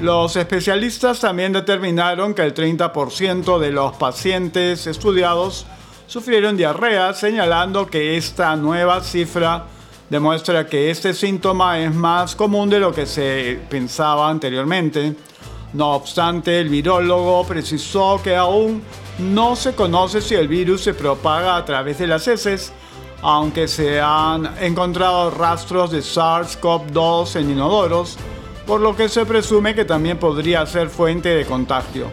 Los 0.01 0.37
especialistas 0.37 1.21
también 1.21 1.55
determinaron 1.55 2.35
que 2.35 2.43
el 2.43 2.53
30% 2.53 3.59
de 3.59 3.71
los 3.73 3.97
pacientes 3.97 4.87
estudiados 4.87 5.67
sufrieron 6.07 6.55
diarrea, 6.57 7.15
señalando 7.15 7.87
que 7.87 8.19
esta 8.19 8.55
nueva 8.57 9.03
cifra 9.03 9.65
demuestra 10.11 10.67
que 10.67 10.91
este 10.91 11.15
síntoma 11.15 11.81
es 11.81 11.95
más 11.95 12.37
común 12.37 12.69
de 12.69 12.79
lo 12.79 12.93
que 12.93 13.07
se 13.07 13.59
pensaba 13.71 14.29
anteriormente. 14.29 15.17
No 15.73 15.95
obstante, 15.95 16.61
el 16.61 16.69
virólogo 16.69 17.45
precisó 17.47 18.21
que 18.23 18.37
aún 18.37 18.83
no 19.19 19.57
se 19.57 19.75
conoce 19.75 20.21
si 20.21 20.35
el 20.35 20.47
virus 20.47 20.83
se 20.83 20.93
propaga 20.93 21.57
a 21.57 21.65
través 21.65 21.99
de 21.99 22.07
las 22.07 22.29
heces, 22.29 22.71
aunque 23.23 23.67
se 23.67 23.99
han 23.99 24.57
encontrado 24.61 25.31
rastros 25.31 25.91
de 25.91 26.01
SARS-CoV-2 26.01 27.37
en 27.37 27.51
inodoros, 27.51 28.19
por 28.67 28.81
lo 28.81 28.97
que 28.97 29.09
se 29.09 29.25
presume 29.25 29.75
que 29.75 29.85
también 29.85 30.19
podría 30.19 30.67
ser 30.67 30.89
fuente 30.89 31.29
de 31.29 31.47
contagio. 31.47 32.11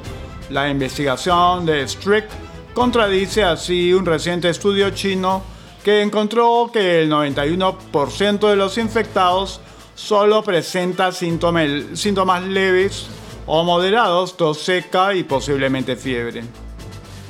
La 0.49 0.69
investigación 0.69 1.65
de 1.65 1.87
Strick 1.87 2.25
contradice 2.73 3.43
así 3.43 3.91
un 3.91 4.05
reciente 4.05 4.49
estudio 4.49 4.91
chino 4.91 5.41
que 5.83 6.01
encontró 6.01 6.69
que 6.71 7.01
el 7.01 7.11
91% 7.11 8.49
de 8.49 8.55
los 8.55 8.77
infectados 8.77 9.59
solo 9.95 10.43
presenta 10.43 11.11
síntomas 11.11 12.43
leves 12.43 13.07
o 13.45 13.63
moderados, 13.63 14.37
tos 14.37 14.59
seca 14.59 15.13
y 15.13 15.23
posiblemente 15.23 15.95
fiebre. 15.95 16.43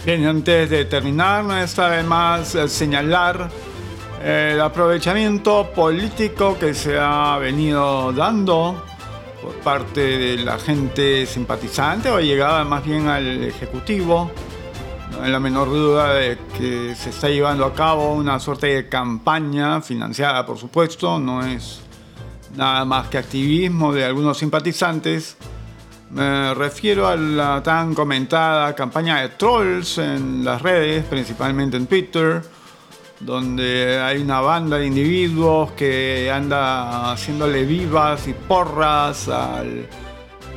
Bien, 0.06 0.26
antes 0.26 0.70
de 0.70 0.86
terminar, 0.86 1.46
no 1.46 1.58
está 1.58 1.90
de 1.90 2.04
más 2.04 2.56
eh, 2.56 2.68
señalar 2.68 3.50
eh, 4.22 4.52
el 4.54 4.62
aprovechamiento 4.62 5.72
político 5.74 6.58
que 6.60 6.74
se 6.74 6.98
ha 7.00 7.38
venido 7.38 8.12
dando 8.12 8.84
por 9.44 9.54
parte 9.56 10.02
de 10.02 10.38
la 10.38 10.58
gente 10.58 11.26
simpatizante 11.26 12.10
o 12.10 12.20
llegada 12.20 12.64
más 12.64 12.86
bien 12.86 13.08
al 13.08 13.44
Ejecutivo. 13.44 14.32
No 15.12 15.22
hay 15.22 15.32
la 15.32 15.40
menor 15.40 15.70
duda 15.70 16.14
de 16.14 16.38
que 16.58 16.96
se 16.96 17.10
está 17.10 17.30
llevando 17.30 17.66
a 17.66 17.74
cabo 17.74 18.14
una 18.14 18.40
suerte 18.40 18.68
de 18.68 18.90
campaña 18.90 19.82
financiada, 19.82 20.46
por 20.46 20.58
supuesto, 20.58 21.20
no 21.20 21.46
es 21.46 21.82
nada 22.56 22.86
más 22.86 23.10
que 23.10 23.18
activismo 23.18 23.94
de 23.94 24.06
algunos 24.06 24.38
simpatizantes 24.38 25.38
me 26.14 26.54
refiero 26.54 27.08
a 27.08 27.16
la 27.16 27.64
tan 27.64 27.96
comentada 27.96 28.76
campaña 28.76 29.22
de 29.22 29.30
trolls 29.30 29.98
en 29.98 30.46
las 30.46 30.62
redes, 30.62 31.04
principalmente 31.06 31.76
en 31.76 31.88
Twitter, 31.88 32.44
donde 33.26 34.00
hay 34.00 34.22
una 34.22 34.42
banda 34.42 34.78
de 34.78 34.88
individuos 34.88 35.72
que 35.72 36.30
anda 36.32 37.12
haciéndole 37.12 37.64
vivas 37.64 38.28
y 38.28 38.34
porras 38.34 39.30
al 39.30 39.88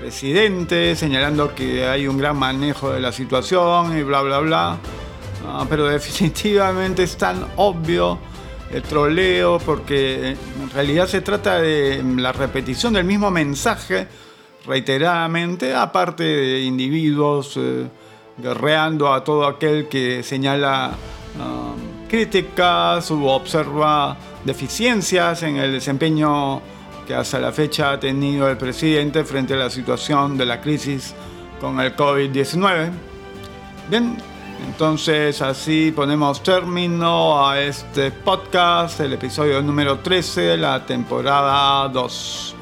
presidente, 0.00 0.96
señalando 0.96 1.54
que 1.54 1.86
hay 1.86 2.08
un 2.08 2.18
gran 2.18 2.36
manejo 2.36 2.90
de 2.90 3.00
la 3.00 3.12
situación 3.12 3.96
y 3.96 4.02
bla, 4.02 4.22
bla, 4.22 4.38
bla. 4.40 4.78
Ah, 5.46 5.64
pero 5.68 5.86
definitivamente 5.88 7.04
es 7.04 7.16
tan 7.16 7.46
obvio 7.56 8.18
el 8.72 8.82
troleo 8.82 9.58
porque 9.58 10.30
en 10.30 10.70
realidad 10.74 11.06
se 11.06 11.20
trata 11.20 11.58
de 11.58 12.02
la 12.16 12.32
repetición 12.32 12.94
del 12.94 13.04
mismo 13.04 13.30
mensaje 13.30 14.08
reiteradamente, 14.66 15.72
aparte 15.72 16.24
de 16.24 16.60
individuos 16.62 17.56
eh, 17.56 17.86
guerreando 18.38 19.12
a 19.12 19.22
todo 19.22 19.46
aquel 19.46 19.86
que 19.86 20.24
señala 20.24 20.92
críticas 22.08 23.10
u 23.10 23.26
observa 23.26 24.16
deficiencias 24.44 25.42
en 25.42 25.56
el 25.56 25.72
desempeño 25.72 26.60
que 27.06 27.14
hasta 27.14 27.38
la 27.38 27.52
fecha 27.52 27.92
ha 27.92 28.00
tenido 28.00 28.48
el 28.48 28.56
presidente 28.56 29.24
frente 29.24 29.54
a 29.54 29.56
la 29.56 29.70
situación 29.70 30.36
de 30.36 30.46
la 30.46 30.60
crisis 30.60 31.14
con 31.60 31.80
el 31.80 31.94
COVID-19. 31.94 32.90
Bien, 33.88 34.16
entonces 34.66 35.40
así 35.42 35.92
ponemos 35.94 36.42
término 36.42 37.46
a 37.46 37.60
este 37.60 38.10
podcast, 38.10 39.00
el 39.00 39.12
episodio 39.12 39.62
número 39.62 40.00
13 40.00 40.40
de 40.40 40.56
la 40.56 40.84
temporada 40.84 41.88
2. 41.88 42.54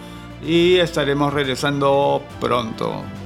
y 0.47 0.76
estaremos 0.76 1.32
regresando 1.32 2.22
pronto. 2.38 3.23